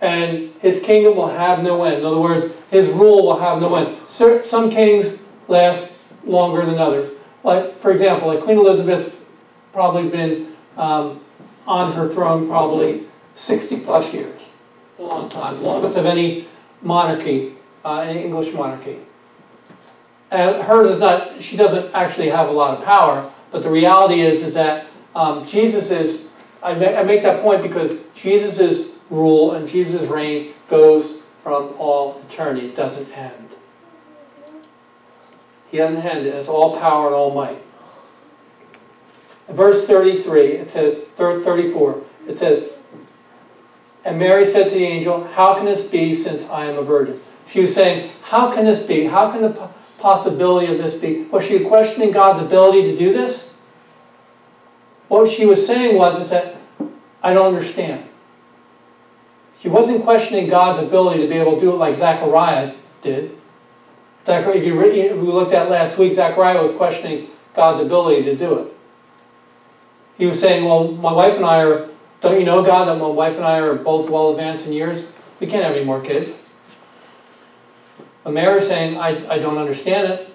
and 0.00 0.52
his 0.60 0.80
kingdom 0.80 1.16
will 1.16 1.28
have 1.28 1.62
no 1.62 1.84
end. 1.84 1.98
In 1.98 2.04
other 2.04 2.20
words, 2.20 2.52
his 2.70 2.88
rule 2.90 3.26
will 3.26 3.38
have 3.38 3.60
no 3.60 3.74
end. 3.74 3.96
Some 4.08 4.70
kings 4.70 5.22
last 5.48 5.96
longer 6.24 6.64
than 6.64 6.78
others. 6.78 7.10
Like, 7.42 7.78
for 7.80 7.90
example, 7.90 8.28
like 8.28 8.42
Queen 8.42 8.58
Elizabeth's 8.58 9.16
probably 9.72 10.08
been 10.08 10.54
um, 10.76 11.20
on 11.66 11.92
her 11.92 12.08
throne 12.08 12.48
probably 12.48 13.04
60 13.34 13.80
plus 13.80 14.12
years. 14.12 14.42
A 14.98 15.02
long 15.02 15.28
time. 15.30 15.62
Longest 15.62 15.96
of 15.96 16.06
any 16.06 16.46
monarchy, 16.82 17.54
uh, 17.84 18.00
any 18.00 18.22
English 18.22 18.52
monarchy. 18.52 18.98
And 20.30 20.62
hers 20.62 20.90
is 20.90 21.00
not, 21.00 21.40
she 21.40 21.56
doesn't 21.56 21.94
actually 21.94 22.28
have 22.28 22.48
a 22.48 22.52
lot 22.52 22.78
of 22.78 22.84
power, 22.84 23.30
but 23.50 23.62
the 23.62 23.70
reality 23.70 24.20
is, 24.20 24.42
is 24.42 24.54
that 24.54 24.86
um, 25.14 25.44
Jesus 25.46 25.90
is, 25.90 26.30
I, 26.62 26.74
ma 26.74 26.86
I 26.86 27.02
make 27.02 27.22
that 27.22 27.40
point 27.40 27.62
because 27.62 28.02
Jesus' 28.14 28.98
rule 29.10 29.52
and 29.52 29.66
Jesus' 29.66 30.06
reign 30.08 30.52
goes 30.68 31.22
from 31.42 31.74
all 31.78 32.20
eternity. 32.28 32.66
It 32.66 32.76
doesn't 32.76 33.10
end. 33.16 33.48
He 35.70 35.78
doesn't 35.78 36.04
end. 36.04 36.26
It's 36.26 36.48
all 36.48 36.78
power 36.78 37.06
and 37.06 37.14
all 37.14 37.34
might. 37.34 37.62
Verse 39.48 39.86
33, 39.86 40.52
it 40.52 40.70
says, 40.70 40.98
34, 41.16 42.02
it 42.26 42.36
says, 42.36 42.68
And 44.04 44.18
Mary 44.18 44.44
said 44.44 44.64
to 44.64 44.74
the 44.74 44.84
angel, 44.84 45.24
How 45.28 45.54
can 45.54 45.64
this 45.64 45.84
be 45.84 46.12
since 46.12 46.48
I 46.50 46.66
am 46.66 46.76
a 46.76 46.82
virgin? 46.82 47.18
She 47.46 47.60
was 47.60 47.74
saying, 47.74 48.10
How 48.22 48.52
can 48.52 48.66
this 48.66 48.80
be? 48.80 49.04
How 49.04 49.30
can 49.30 49.40
the 49.40 49.70
possibility 49.98 50.72
of 50.72 50.78
this 50.78 50.94
be? 50.94 51.22
Was 51.24 51.44
she 51.44 51.64
questioning 51.64 52.10
God's 52.10 52.40
ability 52.40 52.82
to 52.90 52.96
do 52.96 53.12
this? 53.12 53.56
What 55.08 55.30
she 55.30 55.46
was 55.46 55.66
saying 55.66 55.96
was 55.96 56.18
is 56.18 56.30
that 56.30 56.56
I 57.22 57.32
don't 57.32 57.54
understand. 57.54 58.08
She 59.58 59.68
wasn't 59.68 60.04
questioning 60.04 60.48
God's 60.48 60.78
ability 60.78 61.22
to 61.22 61.28
be 61.28 61.34
able 61.34 61.54
to 61.54 61.60
do 61.60 61.70
it 61.72 61.76
like 61.76 61.96
Zechariah 61.96 62.74
did. 63.02 63.36
Zechariah, 64.24 64.56
if 64.56 64.64
you 64.64 64.76
we 64.76 65.26
looked 65.26 65.52
at 65.52 65.70
last 65.70 65.98
week, 65.98 66.12
Zechariah 66.12 66.62
was 66.62 66.72
questioning 66.72 67.28
God's 67.54 67.80
ability 67.80 68.22
to 68.24 68.36
do 68.36 68.58
it. 68.60 68.74
He 70.16 70.26
was 70.26 70.38
saying, 70.38 70.64
well, 70.64 70.92
my 70.92 71.12
wife 71.12 71.34
and 71.36 71.44
I 71.44 71.62
are, 71.62 71.88
don't 72.20 72.38
you 72.38 72.44
know, 72.44 72.62
God, 72.62 72.86
that 72.86 72.98
my 72.98 73.06
wife 73.06 73.36
and 73.36 73.44
I 73.44 73.58
are 73.58 73.74
both 73.74 74.10
well 74.10 74.30
advanced 74.30 74.66
in 74.66 74.72
years? 74.72 75.06
We 75.40 75.46
can't 75.46 75.64
have 75.64 75.74
any 75.74 75.84
more 75.84 76.00
kids. 76.00 76.38
But 78.28 78.34
Mary 78.34 78.60
saying, 78.60 78.98
I, 78.98 79.26
I 79.26 79.38
don't 79.38 79.56
understand 79.56 80.12
it. 80.12 80.28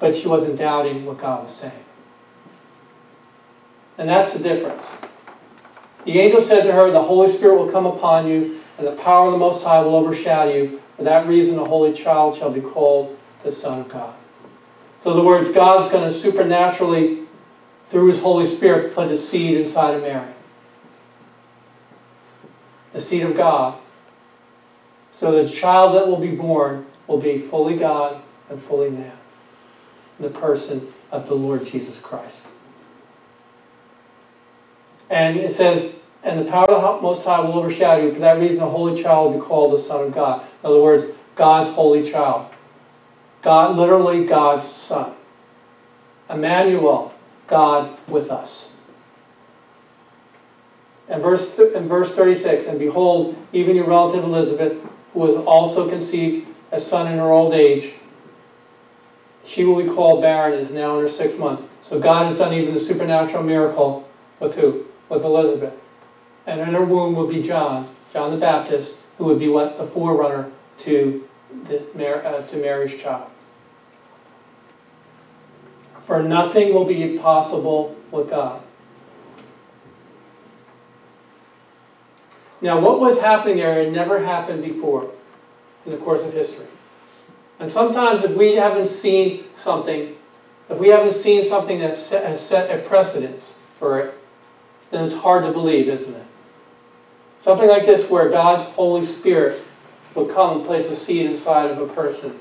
But 0.00 0.16
she 0.16 0.26
wasn't 0.26 0.58
doubting 0.58 1.06
what 1.06 1.18
God 1.18 1.44
was 1.44 1.54
saying. 1.54 1.84
And 3.98 4.08
that's 4.08 4.32
the 4.32 4.42
difference. 4.42 4.96
The 6.04 6.18
angel 6.18 6.40
said 6.40 6.64
to 6.64 6.72
her, 6.72 6.90
The 6.90 7.04
Holy 7.04 7.30
Spirit 7.30 7.54
will 7.54 7.70
come 7.70 7.86
upon 7.86 8.26
you, 8.26 8.58
and 8.78 8.84
the 8.84 8.96
power 8.96 9.26
of 9.26 9.32
the 9.34 9.38
Most 9.38 9.62
High 9.62 9.80
will 9.82 9.94
overshadow 9.94 10.52
you. 10.52 10.80
For 10.96 11.04
that 11.04 11.28
reason, 11.28 11.54
the 11.54 11.66
Holy 11.66 11.92
Child 11.92 12.36
shall 12.36 12.50
be 12.50 12.60
called 12.60 13.16
the 13.44 13.52
Son 13.52 13.82
of 13.82 13.88
God. 13.88 14.12
So, 15.02 15.12
in 15.12 15.16
other 15.16 15.24
words, 15.24 15.48
God's 15.50 15.86
going 15.86 16.02
to 16.02 16.12
supernaturally, 16.12 17.20
through 17.84 18.08
His 18.08 18.18
Holy 18.18 18.46
Spirit, 18.46 18.92
put 18.92 19.06
a 19.06 19.16
seed 19.16 19.56
inside 19.56 19.94
of 19.94 20.02
Mary. 20.02 20.32
The 22.92 23.00
seed 23.00 23.22
of 23.22 23.36
God. 23.36 23.78
So 25.14 25.30
the 25.30 25.48
child 25.48 25.94
that 25.94 26.08
will 26.08 26.18
be 26.18 26.32
born 26.32 26.86
will 27.06 27.20
be 27.20 27.38
fully 27.38 27.76
God 27.76 28.20
and 28.50 28.60
fully 28.60 28.90
man. 28.90 29.12
The 30.18 30.28
person 30.28 30.92
of 31.12 31.28
the 31.28 31.36
Lord 31.36 31.64
Jesus 31.64 32.00
Christ. 32.00 32.44
And 35.08 35.36
it 35.36 35.52
says, 35.52 35.94
and 36.24 36.40
the 36.40 36.50
power 36.50 36.68
of 36.68 36.96
the 36.96 37.02
Most 37.02 37.24
High 37.24 37.38
will 37.38 37.56
overshadow 37.56 38.02
you. 38.02 38.12
For 38.12 38.18
that 38.18 38.40
reason, 38.40 38.58
the 38.58 38.68
Holy 38.68 39.00
Child 39.00 39.32
will 39.32 39.40
be 39.40 39.46
called 39.46 39.72
the 39.72 39.78
Son 39.78 40.08
of 40.08 40.12
God. 40.12 40.42
In 40.42 40.70
other 40.70 40.82
words, 40.82 41.04
God's 41.36 41.68
holy 41.68 42.02
child. 42.02 42.50
God, 43.42 43.76
literally 43.76 44.24
God's 44.24 44.64
Son. 44.64 45.14
Emmanuel, 46.28 47.14
God 47.46 47.96
with 48.08 48.32
us. 48.32 48.74
And 51.08 51.22
verse, 51.22 51.56
in 51.58 51.86
verse 51.86 52.16
36, 52.16 52.66
and 52.66 52.80
behold, 52.80 53.36
even 53.52 53.76
your 53.76 53.86
relative 53.86 54.24
Elizabeth, 54.24 54.76
who 55.14 55.20
was 55.20 55.34
also 55.34 55.88
conceived 55.88 56.46
a 56.70 56.78
son 56.78 57.10
in 57.10 57.16
her 57.16 57.30
old 57.30 57.54
age, 57.54 57.94
she 59.44 59.64
will 59.64 59.82
be 59.82 59.88
called 59.88 60.20
barren, 60.20 60.58
is 60.58 60.70
now 60.70 60.96
in 60.96 61.00
her 61.00 61.08
sixth 61.08 61.38
month. 61.38 61.62
So 61.80 61.98
God 61.98 62.26
has 62.26 62.36
done 62.36 62.52
even 62.52 62.74
a 62.74 62.78
supernatural 62.78 63.42
miracle 63.42 64.06
with 64.40 64.54
who? 64.56 64.84
with 65.08 65.24
Elizabeth. 65.24 65.74
And 66.46 66.60
in 66.60 66.72
her 66.72 66.84
womb 66.84 67.14
would 67.14 67.30
be 67.30 67.42
John, 67.42 67.94
John 68.12 68.30
the 68.30 68.36
Baptist, 68.36 68.98
who 69.18 69.24
would 69.24 69.38
be 69.38 69.48
what? 69.48 69.76
The 69.76 69.86
forerunner 69.86 70.50
to, 70.78 71.26
uh, 71.70 72.42
to 72.42 72.56
Mary's 72.56 73.00
child. 73.00 73.30
For 76.02 76.22
nothing 76.22 76.74
will 76.74 76.84
be 76.84 77.02
impossible 77.02 77.96
with 78.10 78.28
God. 78.28 78.60
Now, 82.64 82.80
what 82.80 82.98
was 82.98 83.20
happening 83.20 83.58
there 83.58 83.74
had 83.74 83.92
never 83.92 84.24
happened 84.24 84.64
before 84.64 85.10
in 85.84 85.92
the 85.92 85.98
course 85.98 86.24
of 86.24 86.32
history. 86.32 86.64
And 87.60 87.70
sometimes, 87.70 88.24
if 88.24 88.34
we 88.34 88.54
haven't 88.54 88.86
seen 88.86 89.44
something, 89.54 90.16
if 90.70 90.78
we 90.78 90.88
haven't 90.88 91.12
seen 91.12 91.44
something 91.44 91.78
that 91.80 91.98
has 91.98 92.40
set 92.40 92.70
a 92.70 92.80
precedence 92.80 93.60
for 93.78 94.00
it, 94.00 94.14
then 94.90 95.04
it's 95.04 95.14
hard 95.14 95.44
to 95.44 95.52
believe, 95.52 95.88
isn't 95.88 96.14
it? 96.14 96.26
Something 97.38 97.68
like 97.68 97.84
this 97.84 98.08
where 98.08 98.30
God's 98.30 98.64
Holy 98.64 99.04
Spirit 99.04 99.62
would 100.14 100.34
come 100.34 100.56
and 100.56 100.66
place 100.66 100.88
a 100.88 100.96
seed 100.96 101.26
inside 101.26 101.70
of 101.70 101.78
a 101.78 101.92
person. 101.92 102.40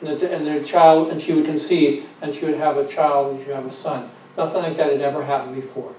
And 0.00 0.18
the, 0.18 0.34
and 0.34 0.44
the 0.44 0.66
child, 0.66 1.12
and 1.12 1.22
she 1.22 1.32
would 1.32 1.44
conceive, 1.44 2.08
and 2.20 2.34
she 2.34 2.46
would 2.46 2.56
have 2.56 2.78
a 2.78 2.88
child, 2.88 3.30
and 3.30 3.40
she 3.40 3.46
would 3.46 3.54
have 3.54 3.66
a 3.66 3.70
son. 3.70 4.10
Nothing 4.36 4.62
like 4.62 4.76
that 4.76 4.90
had 4.90 5.02
ever 5.02 5.24
happened 5.24 5.54
before. 5.54 5.94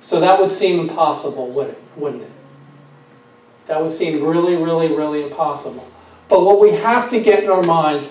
So 0.00 0.18
that 0.18 0.40
would 0.40 0.50
seem 0.50 0.80
impossible, 0.80 1.52
would 1.52 1.68
it? 1.68 1.82
Wouldn't 1.94 2.24
it? 2.24 2.30
That 3.68 3.82
would 3.82 3.92
seem 3.92 4.24
really, 4.24 4.56
really, 4.56 4.88
really 4.88 5.22
impossible. 5.22 5.86
But 6.28 6.42
what 6.42 6.58
we 6.58 6.72
have 6.72 7.08
to 7.10 7.20
get 7.20 7.44
in 7.44 7.50
our 7.50 7.62
minds, 7.62 8.10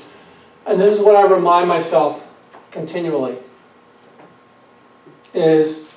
and 0.68 0.80
this 0.80 0.94
is 0.94 1.00
what 1.00 1.16
I 1.16 1.24
remind 1.24 1.68
myself 1.68 2.28
continually, 2.72 3.38
is 5.34 5.92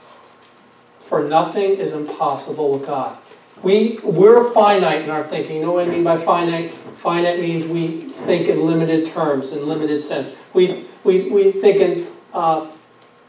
for 1.01 1.29
nothing 1.29 1.75
is 1.75 1.93
impossible 1.93 2.73
with 2.73 2.87
God. 2.87 3.19
We, 3.63 4.01
we're 4.03 4.51
finite 4.53 5.03
in 5.03 5.11
our 5.11 5.23
thinking. 5.23 5.57
You 5.57 5.63
know 5.63 5.73
what 5.73 5.87
I 5.87 5.91
mean 5.91 6.05
by 6.05 6.17
finite? 6.17 6.73
Finite 6.97 7.41
means 7.41 7.67
we 7.67 8.01
think 8.01 8.49
in 8.49 8.67
limited 8.67 9.07
terms, 9.07 9.53
in 9.53 9.67
limited 9.67 10.03
sense. 10.03 10.35
We, 10.55 10.87
we, 11.05 11.29
we 11.29 11.53
think 11.53 11.81
in 11.81 12.07
uh, 12.33 12.69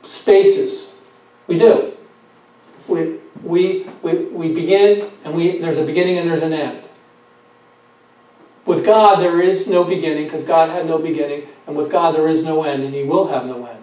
spaces. 0.03 1.01
We 1.47 1.57
do. 1.57 1.97
We, 2.87 3.17
we, 3.43 3.87
we, 4.01 4.25
we 4.25 4.53
begin, 4.53 5.11
and 5.23 5.35
we, 5.35 5.59
there's 5.59 5.79
a 5.79 5.85
beginning 5.85 6.17
and 6.17 6.29
there's 6.29 6.43
an 6.43 6.53
end. 6.53 6.83
With 8.65 8.85
God, 8.85 9.19
there 9.19 9.41
is 9.41 9.67
no 9.67 9.83
beginning 9.83 10.25
because 10.25 10.43
God 10.43 10.69
had 10.69 10.85
no 10.85 10.97
beginning, 10.97 11.47
and 11.67 11.75
with 11.75 11.89
God, 11.89 12.13
there 12.13 12.27
is 12.27 12.43
no 12.43 12.63
end, 12.63 12.83
and 12.83 12.93
He 12.93 13.03
will 13.03 13.27
have 13.27 13.45
no 13.45 13.65
end. 13.65 13.81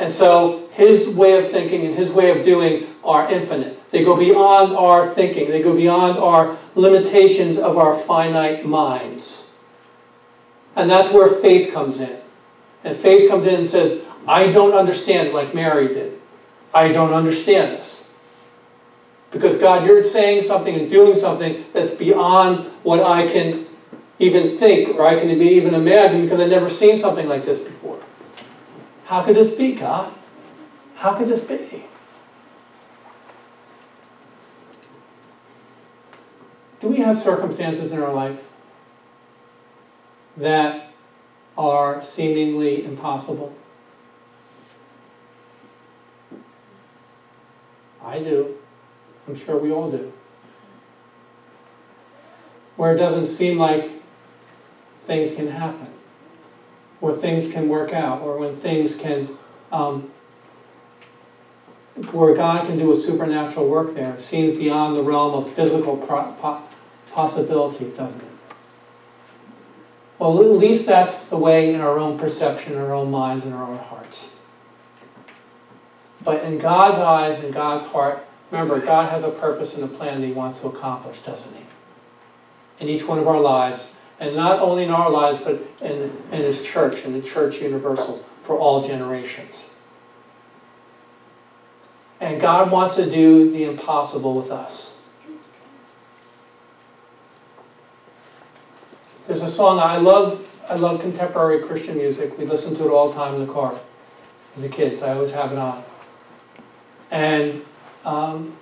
And 0.00 0.14
so 0.14 0.66
his 0.70 1.08
way 1.08 1.36
of 1.38 1.50
thinking 1.50 1.84
and 1.84 1.94
his 1.94 2.10
way 2.10 2.30
of 2.36 2.42
doing 2.42 2.86
are 3.04 3.30
infinite. 3.30 3.78
They 3.90 4.02
go 4.02 4.16
beyond 4.16 4.72
our 4.74 5.06
thinking, 5.06 5.50
they 5.50 5.60
go 5.60 5.74
beyond 5.76 6.16
our 6.16 6.56
limitations 6.74 7.58
of 7.58 7.76
our 7.76 7.92
finite 7.92 8.64
minds. 8.64 9.52
And 10.76 10.88
that's 10.88 11.12
where 11.12 11.28
faith 11.28 11.72
comes 11.72 12.00
in. 12.00 12.18
And 12.84 12.96
faith 12.96 13.28
comes 13.28 13.46
in 13.46 13.56
and 13.56 13.68
says, 13.68 14.00
I 14.26 14.50
don't 14.50 14.72
understand 14.72 15.34
like 15.34 15.54
Mary 15.54 15.88
did. 15.88 16.19
I 16.72 16.92
don't 16.92 17.12
understand 17.12 17.76
this. 17.76 18.12
Because 19.30 19.56
God, 19.56 19.84
you're 19.84 20.02
saying 20.02 20.42
something 20.42 20.74
and 20.74 20.90
doing 20.90 21.16
something 21.16 21.64
that's 21.72 21.92
beyond 21.92 22.66
what 22.82 23.00
I 23.00 23.28
can 23.28 23.66
even 24.18 24.56
think 24.56 24.96
or 24.96 25.06
I 25.06 25.18
can 25.18 25.30
even 25.30 25.74
imagine 25.74 26.22
because 26.22 26.40
I've 26.40 26.48
never 26.48 26.68
seen 26.68 26.96
something 26.96 27.28
like 27.28 27.44
this 27.44 27.58
before. 27.58 27.98
How 29.04 29.22
could 29.22 29.36
this 29.36 29.50
be, 29.50 29.72
God? 29.72 30.12
How 30.94 31.16
could 31.16 31.28
this 31.28 31.40
be? 31.40 31.84
Do 36.80 36.88
we 36.88 36.98
have 36.98 37.18
circumstances 37.18 37.92
in 37.92 38.02
our 38.02 38.12
life 38.12 38.48
that 40.36 40.92
are 41.56 42.02
seemingly 42.02 42.84
impossible? 42.84 43.54
I 48.10 48.20
do. 48.20 48.56
I'm 49.26 49.36
sure 49.36 49.58
we 49.58 49.70
all 49.72 49.90
do. 49.90 50.12
Where 52.76 52.94
it 52.94 52.98
doesn't 52.98 53.26
seem 53.26 53.58
like 53.58 53.90
things 55.04 55.32
can 55.34 55.48
happen 55.48 55.88
where 57.00 57.14
things 57.14 57.48
can 57.48 57.68
work 57.68 57.92
out 57.92 58.22
or 58.22 58.38
when 58.38 58.54
things 58.54 58.94
can, 58.94 59.28
um, 59.72 60.10
where 62.12 62.34
God 62.34 62.66
can 62.66 62.78
do 62.78 62.92
a 62.92 62.96
supernatural 62.96 63.66
work 63.66 63.94
there. 63.94 64.18
Seems 64.20 64.56
beyond 64.56 64.94
the 64.94 65.02
realm 65.02 65.34
of 65.34 65.50
physical 65.52 65.96
po 65.96 66.62
possibility, 67.10 67.86
doesn't 67.90 68.20
it? 68.20 68.26
Well, 70.18 70.40
at 70.40 70.58
least 70.58 70.86
that's 70.86 71.24
the 71.26 71.38
way 71.38 71.74
in 71.74 71.80
our 71.80 71.98
own 71.98 72.18
perception, 72.18 72.74
in 72.74 72.78
our 72.78 72.92
own 72.92 73.10
minds, 73.10 73.46
in 73.46 73.52
our 73.52 73.64
own 73.64 73.78
hearts. 73.78 74.36
But 76.22 76.44
in 76.44 76.58
God's 76.58 76.98
eyes 76.98 77.42
and 77.42 77.52
God's 77.52 77.84
heart, 77.84 78.26
remember, 78.50 78.78
God 78.80 79.10
has 79.10 79.24
a 79.24 79.30
purpose 79.30 79.74
and 79.74 79.84
a 79.84 79.88
plan 79.88 80.20
that 80.20 80.26
He 80.26 80.32
wants 80.32 80.60
to 80.60 80.68
accomplish, 80.68 81.20
doesn't 81.22 81.54
He? 81.54 81.64
In 82.78 82.88
each 82.88 83.06
one 83.06 83.18
of 83.18 83.26
our 83.26 83.40
lives, 83.40 83.96
and 84.18 84.36
not 84.36 84.60
only 84.60 84.84
in 84.84 84.90
our 84.90 85.10
lives, 85.10 85.38
but 85.38 85.62
in, 85.80 86.10
in 86.30 86.42
His 86.42 86.62
church, 86.62 87.04
in 87.04 87.12
the 87.12 87.22
church 87.22 87.60
universal, 87.60 88.24
for 88.42 88.56
all 88.56 88.82
generations. 88.86 89.70
And 92.20 92.38
God 92.38 92.70
wants 92.70 92.96
to 92.96 93.10
do 93.10 93.50
the 93.50 93.64
impossible 93.64 94.34
with 94.34 94.50
us. 94.50 94.94
There's 99.26 99.42
a 99.42 99.48
song 99.48 99.78
I 99.78 99.96
love. 99.96 100.46
I 100.68 100.74
love 100.74 101.00
contemporary 101.00 101.62
Christian 101.62 101.96
music. 101.96 102.36
We 102.36 102.44
listen 102.44 102.74
to 102.76 102.84
it 102.84 102.90
all 102.90 103.08
the 103.08 103.14
time 103.14 103.34
in 103.34 103.40
the 103.40 103.52
car 103.52 103.78
as 104.54 104.62
a 104.62 104.68
kids. 104.68 105.02
I 105.02 105.14
always 105.14 105.30
have 105.30 105.50
it 105.50 105.58
on. 105.58 105.82
And 107.10 107.64
um, 108.04 108.56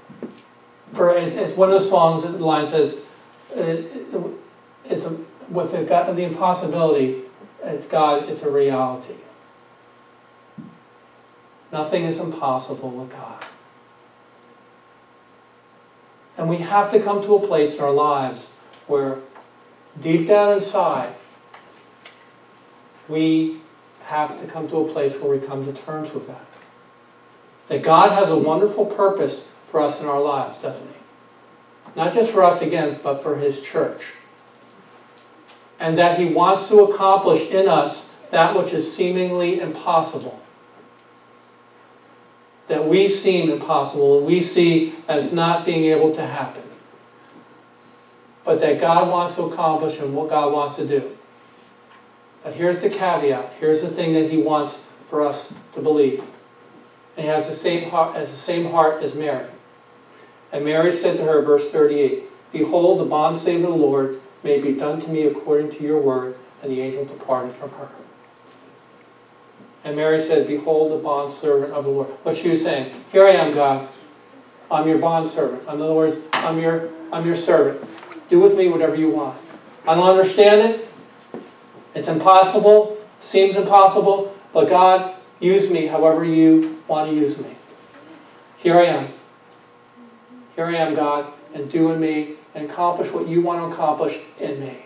for 0.92 1.16
it's, 1.16 1.34
it's 1.34 1.57
one 1.57 1.68
of 1.68 1.74
the 1.74 1.80
songs 1.86 2.22
that 2.22 2.32
the 2.32 2.44
line 2.44 2.66
says, 2.66 2.96
it, 3.55 3.61
it, 3.61 4.22
"It's 4.86 5.05
a, 5.05 5.16
with 5.51 5.72
the, 5.72 5.84
God- 5.84 6.14
the 6.16 6.24
impossibility, 6.24 7.22
it's 7.62 7.86
God. 7.86 8.28
It's 8.28 8.42
a 8.42 8.51
reality. 8.51 9.14
Nothing 11.72 12.05
is 12.05 12.18
impossible 12.18 12.90
with 12.90 13.11
God." 13.11 13.44
And 16.38 16.49
we 16.49 16.59
have 16.59 16.90
to 16.92 17.01
come 17.01 17.22
to 17.24 17.34
a 17.34 17.46
place 17.46 17.76
in 17.76 17.84
our 17.84 17.90
lives 17.90 18.53
where 18.86 19.18
deep 20.01 20.26
down 20.26 20.53
inside, 20.53 21.12
we 23.09 23.61
have 24.05 24.38
to 24.40 24.46
come 24.46 24.68
to 24.68 24.78
a 24.78 24.88
place 24.88 25.16
where 25.16 25.36
we 25.36 25.44
come 25.44 25.66
to 25.66 25.72
terms 25.72 26.12
with 26.12 26.28
that. 26.28 26.47
That 27.68 27.82
God 27.82 28.12
has 28.12 28.30
a 28.30 28.36
wonderful 28.36 28.86
purpose 28.86 29.50
for 29.70 29.80
us 29.80 30.00
in 30.00 30.06
our 30.06 30.20
lives, 30.20 30.60
doesn't 30.60 30.88
He? 30.88 30.94
Not 31.96 32.12
just 32.12 32.32
for 32.32 32.42
us 32.42 32.60
again, 32.60 32.98
but 33.02 33.22
for 33.22 33.36
His 33.36 33.62
church. 33.62 34.12
And 35.78 35.96
that 35.98 36.18
He 36.18 36.26
wants 36.26 36.68
to 36.68 36.80
accomplish 36.80 37.50
in 37.50 37.68
us 37.68 38.14
that 38.30 38.56
which 38.56 38.72
is 38.72 38.94
seemingly 38.94 39.60
impossible. 39.60 40.40
That 42.66 42.86
we 42.86 43.08
seem 43.08 43.50
impossible, 43.50 44.20
we 44.22 44.40
see 44.40 44.94
as 45.06 45.32
not 45.32 45.64
being 45.64 45.84
able 45.84 46.12
to 46.12 46.26
happen 46.26 46.62
but 48.48 48.60
that 48.60 48.80
God 48.80 49.10
wants 49.10 49.36
to 49.36 49.42
accomplish 49.42 49.98
and 49.98 50.14
what 50.14 50.30
God 50.30 50.54
wants 50.54 50.76
to 50.76 50.86
do. 50.86 51.18
But 52.42 52.54
here's 52.54 52.80
the 52.80 52.88
caveat. 52.88 53.52
Here's 53.60 53.82
the 53.82 53.88
thing 53.88 54.14
that 54.14 54.30
He 54.30 54.38
wants 54.38 54.86
for 55.06 55.22
us 55.22 55.52
to 55.74 55.82
believe. 55.82 56.24
And 57.18 57.26
He 57.26 57.32
has 57.32 57.48
the 57.48 57.52
same 57.52 57.90
heart 57.90 58.14
as 58.14 58.30
the 58.30 58.36
same 58.36 58.70
heart 58.70 59.02
as 59.02 59.12
Mary. 59.16 59.44
And 60.52 60.64
Mary 60.64 60.92
said 60.92 61.16
to 61.16 61.24
her, 61.24 61.42
verse 61.42 61.72
38, 61.72 62.22
Behold, 62.52 63.00
the 63.00 63.04
bondslave 63.04 63.56
of 63.56 63.62
the 63.62 63.70
Lord 63.70 64.20
may 64.44 64.60
be 64.60 64.72
done 64.72 65.00
to 65.00 65.10
me 65.10 65.26
according 65.26 65.72
to 65.72 65.82
your 65.82 66.00
word. 66.00 66.38
And 66.62 66.70
the 66.70 66.80
angel 66.80 67.04
departed 67.04 67.54
from 67.56 67.70
her. 67.70 67.88
And 69.82 69.96
Mary 69.96 70.20
said, 70.20 70.46
Behold, 70.46 70.92
the 70.92 70.96
bondservant 70.96 71.72
of 71.72 71.84
the 71.84 71.90
Lord. 71.90 72.08
What 72.22 72.36
she 72.36 72.50
was 72.50 72.62
saying, 72.62 72.94
Here 73.10 73.26
I 73.26 73.30
am, 73.30 73.52
God. 73.52 73.88
I'm 74.70 74.86
your 74.86 74.98
bondservant. 74.98 75.62
In 75.62 75.82
other 75.82 75.94
words, 75.94 76.18
I'm 76.32 76.60
your, 76.60 76.90
I'm 77.12 77.26
your 77.26 77.34
servant. 77.34 77.84
Do 78.28 78.38
with 78.38 78.56
me 78.56 78.68
whatever 78.68 78.94
you 78.94 79.10
want. 79.10 79.36
I 79.88 79.96
don't 79.96 80.08
understand 80.08 80.60
it. 80.60 80.88
It's 81.96 82.06
impossible. 82.06 82.96
Seems 83.18 83.56
impossible. 83.56 84.36
But 84.52 84.68
God, 84.68 85.16
use 85.41 85.70
me 85.70 85.86
however 85.86 86.24
you 86.24 86.82
want 86.89 87.11
to 87.11 87.16
use 87.16 87.39
me. 87.39 87.55
Here 88.57 88.78
I 88.78 88.84
am. 88.84 89.09
Here 90.57 90.66
I 90.66 90.74
am, 90.74 90.95
God, 90.95 91.32
and 91.55 91.70
do 91.70 91.93
in 91.93 92.01
me 92.01 92.34
and 92.55 92.68
accomplish 92.68 93.12
what 93.12 93.28
you 93.28 93.41
want 93.41 93.61
to 93.61 93.74
accomplish 93.74 94.18
in 94.39 94.59
me. 94.61 94.84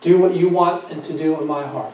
Do 0.00 0.18
what 0.18 0.34
you 0.34 0.48
want 0.48 0.90
and 0.90 1.04
to 1.04 1.16
do 1.16 1.40
in 1.40 1.46
my 1.46 1.66
heart. 1.66 1.92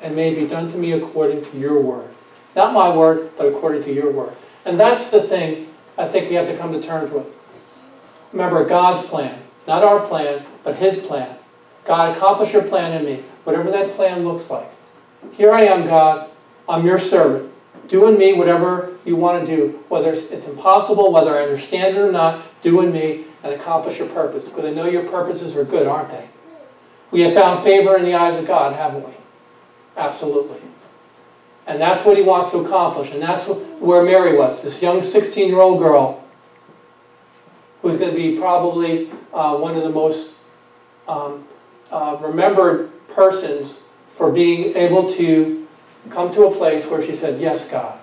And 0.00 0.14
may 0.14 0.32
it 0.32 0.36
be 0.36 0.46
done 0.46 0.68
to 0.68 0.76
me 0.76 0.92
according 0.92 1.44
to 1.44 1.58
your 1.58 1.80
word. 1.80 2.08
Not 2.54 2.72
my 2.72 2.94
word, 2.94 3.30
but 3.36 3.46
according 3.46 3.82
to 3.84 3.92
your 3.92 4.10
word. 4.10 4.34
And 4.64 4.80
that's 4.80 5.10
the 5.10 5.22
thing 5.22 5.68
I 5.98 6.06
think 6.06 6.28
we 6.28 6.36
have 6.36 6.46
to 6.48 6.56
come 6.56 6.72
to 6.72 6.82
terms 6.82 7.10
with. 7.10 7.26
Remember, 8.32 8.64
God's 8.64 9.02
plan, 9.02 9.42
not 9.66 9.82
our 9.82 10.00
plan, 10.00 10.44
but 10.64 10.76
His 10.76 10.96
plan. 10.96 11.36
God, 11.84 12.16
accomplish 12.16 12.52
your 12.52 12.62
plan 12.62 12.92
in 12.92 13.04
me, 13.04 13.22
whatever 13.44 13.70
that 13.70 13.92
plan 13.92 14.24
looks 14.24 14.50
like. 14.50 14.68
Here 15.32 15.52
I 15.52 15.62
am, 15.62 15.86
God. 15.86 16.30
I'm 16.68 16.84
your 16.84 16.98
servant. 16.98 17.52
Do 17.88 18.08
in 18.08 18.18
me 18.18 18.32
whatever 18.32 18.96
you 19.04 19.16
want 19.16 19.46
to 19.46 19.56
do, 19.56 19.84
whether 19.88 20.12
it's 20.12 20.46
impossible, 20.46 21.12
whether 21.12 21.36
I 21.36 21.42
understand 21.42 21.96
it 21.96 22.00
or 22.00 22.10
not. 22.10 22.42
Do 22.62 22.80
in 22.80 22.92
me 22.92 23.24
and 23.44 23.54
accomplish 23.54 23.98
your 23.98 24.08
purpose. 24.08 24.46
Because 24.46 24.64
I 24.64 24.70
know 24.70 24.86
your 24.86 25.04
purposes 25.04 25.56
are 25.56 25.64
good, 25.64 25.86
aren't 25.86 26.10
they? 26.10 26.28
We 27.10 27.20
have 27.20 27.34
found 27.34 27.62
favor 27.62 27.96
in 27.96 28.04
the 28.04 28.14
eyes 28.14 28.36
of 28.36 28.46
God, 28.46 28.74
haven't 28.74 29.06
we? 29.06 29.14
Absolutely. 29.96 30.60
And 31.66 31.80
that's 31.80 32.04
what 32.04 32.16
He 32.16 32.22
wants 32.22 32.50
to 32.50 32.58
accomplish. 32.58 33.12
And 33.12 33.22
that's 33.22 33.46
where 33.46 34.02
Mary 34.02 34.36
was, 34.36 34.62
this 34.62 34.82
young 34.82 35.00
16 35.00 35.48
year 35.48 35.60
old 35.60 35.78
girl 35.78 36.24
who's 37.82 37.96
going 37.96 38.10
to 38.10 38.16
be 38.16 38.36
probably 38.36 39.10
uh, 39.32 39.56
one 39.56 39.76
of 39.76 39.82
the 39.84 39.90
most 39.90 40.36
um, 41.06 41.46
uh, 41.92 42.16
remembered 42.20 42.90
persons 43.08 43.86
for 44.16 44.32
being 44.32 44.74
able 44.76 45.06
to 45.10 45.66
come 46.08 46.32
to 46.32 46.46
a 46.46 46.54
place 46.54 46.86
where 46.86 47.02
she 47.02 47.14
said, 47.14 47.38
Yes, 47.38 47.70
God. 47.70 47.98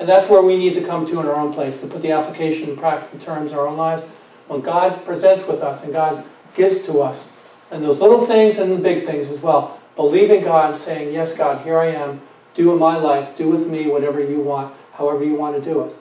And 0.00 0.08
that's 0.08 0.28
where 0.28 0.42
we 0.42 0.56
need 0.56 0.74
to 0.74 0.82
come 0.82 1.06
to 1.06 1.20
in 1.20 1.26
our 1.26 1.36
own 1.36 1.52
place, 1.52 1.80
to 1.80 1.86
put 1.86 2.02
the 2.02 2.10
application 2.10 2.70
in 2.70 2.76
practical 2.76 3.20
terms 3.20 3.52
in 3.52 3.58
our 3.58 3.68
own 3.68 3.76
lives. 3.76 4.02
When 4.48 4.60
God 4.60 5.04
presents 5.04 5.46
with 5.46 5.62
us 5.62 5.84
and 5.84 5.92
God 5.92 6.24
gives 6.54 6.84
to 6.86 7.00
us, 7.00 7.32
and 7.70 7.84
those 7.84 8.00
little 8.00 8.24
things 8.24 8.58
and 8.58 8.72
the 8.72 8.76
big 8.76 9.04
things 9.04 9.30
as 9.30 9.40
well, 9.40 9.80
believing 9.94 10.42
God 10.42 10.76
saying, 10.76 11.14
Yes, 11.14 11.34
God, 11.34 11.62
here 11.62 11.78
I 11.78 11.92
am, 11.92 12.20
do 12.54 12.72
in 12.72 12.78
my 12.78 12.96
life, 12.96 13.36
do 13.36 13.48
with 13.48 13.68
me 13.68 13.86
whatever 13.86 14.20
you 14.20 14.40
want, 14.40 14.74
however 14.94 15.22
you 15.24 15.34
want 15.34 15.54
to 15.54 15.62
do 15.62 15.82
it. 15.82 15.94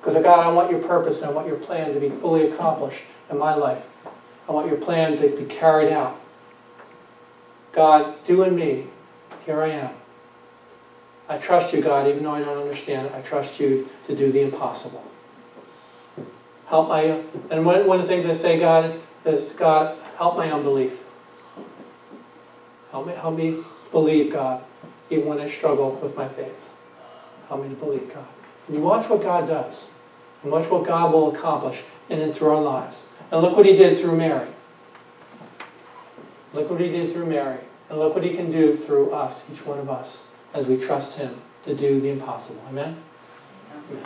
Because 0.00 0.16
oh, 0.16 0.22
God, 0.22 0.44
I 0.44 0.50
want 0.50 0.68
your 0.68 0.82
purpose 0.82 1.22
and 1.22 1.30
I 1.30 1.32
want 1.32 1.46
your 1.46 1.56
plan 1.56 1.94
to 1.94 2.00
be 2.00 2.08
fully 2.08 2.50
accomplished 2.50 3.02
in 3.30 3.38
my 3.38 3.54
life. 3.54 3.86
I 4.48 4.52
want 4.52 4.66
your 4.66 4.78
plan 4.78 5.16
to 5.18 5.28
be 5.28 5.44
carried 5.44 5.92
out. 5.92 6.18
God, 7.78 8.24
do 8.24 8.42
in 8.42 8.56
me. 8.56 8.88
Here 9.46 9.62
I 9.62 9.68
am. 9.68 9.94
I 11.28 11.38
trust 11.38 11.72
you, 11.72 11.80
God, 11.80 12.08
even 12.08 12.24
though 12.24 12.34
I 12.34 12.40
don't 12.40 12.58
understand. 12.58 13.14
I 13.14 13.20
trust 13.20 13.60
you 13.60 13.88
to 14.06 14.16
do 14.16 14.32
the 14.32 14.40
impossible. 14.40 15.08
Help 16.66 16.88
my, 16.88 17.22
and 17.50 17.64
one, 17.64 17.86
one 17.86 18.00
of 18.00 18.04
the 18.04 18.12
things 18.12 18.26
I 18.26 18.32
say, 18.32 18.58
God, 18.58 18.98
is 19.24 19.52
God, 19.52 19.96
help 20.16 20.36
my 20.36 20.50
unbelief. 20.50 21.04
Help 22.90 23.06
me, 23.06 23.12
help 23.12 23.36
me 23.36 23.62
believe, 23.92 24.32
God, 24.32 24.60
even 25.08 25.26
when 25.26 25.38
I 25.38 25.46
struggle 25.46 25.92
with 26.02 26.16
my 26.16 26.26
faith. 26.26 26.68
Help 27.46 27.62
me 27.62 27.68
to 27.68 27.76
believe, 27.76 28.12
God. 28.12 28.26
And 28.66 28.74
you 28.74 28.82
watch 28.82 29.08
what 29.08 29.22
God 29.22 29.46
does. 29.46 29.92
And 30.42 30.50
watch 30.50 30.68
what 30.68 30.84
God 30.84 31.12
will 31.12 31.32
accomplish 31.32 31.84
in 32.08 32.20
and 32.22 32.34
through 32.34 32.56
our 32.56 32.60
lives. 32.60 33.06
And 33.30 33.40
look 33.40 33.56
what 33.56 33.66
he 33.66 33.76
did 33.76 33.96
through 33.96 34.16
Mary. 34.16 34.48
Look 36.52 36.68
what 36.68 36.80
he 36.80 36.88
did 36.88 37.12
through 37.12 37.26
Mary. 37.26 37.58
And 37.88 37.98
look 37.98 38.14
what 38.14 38.24
he 38.24 38.34
can 38.34 38.50
do 38.50 38.76
through 38.76 39.12
us, 39.12 39.44
each 39.52 39.64
one 39.64 39.78
of 39.78 39.88
us, 39.88 40.24
as 40.54 40.66
we 40.66 40.76
trust 40.76 41.18
him 41.18 41.40
to 41.64 41.74
do 41.74 42.00
the 42.00 42.10
impossible. 42.10 42.62
Amen? 42.68 42.96
Amen. 43.90 44.04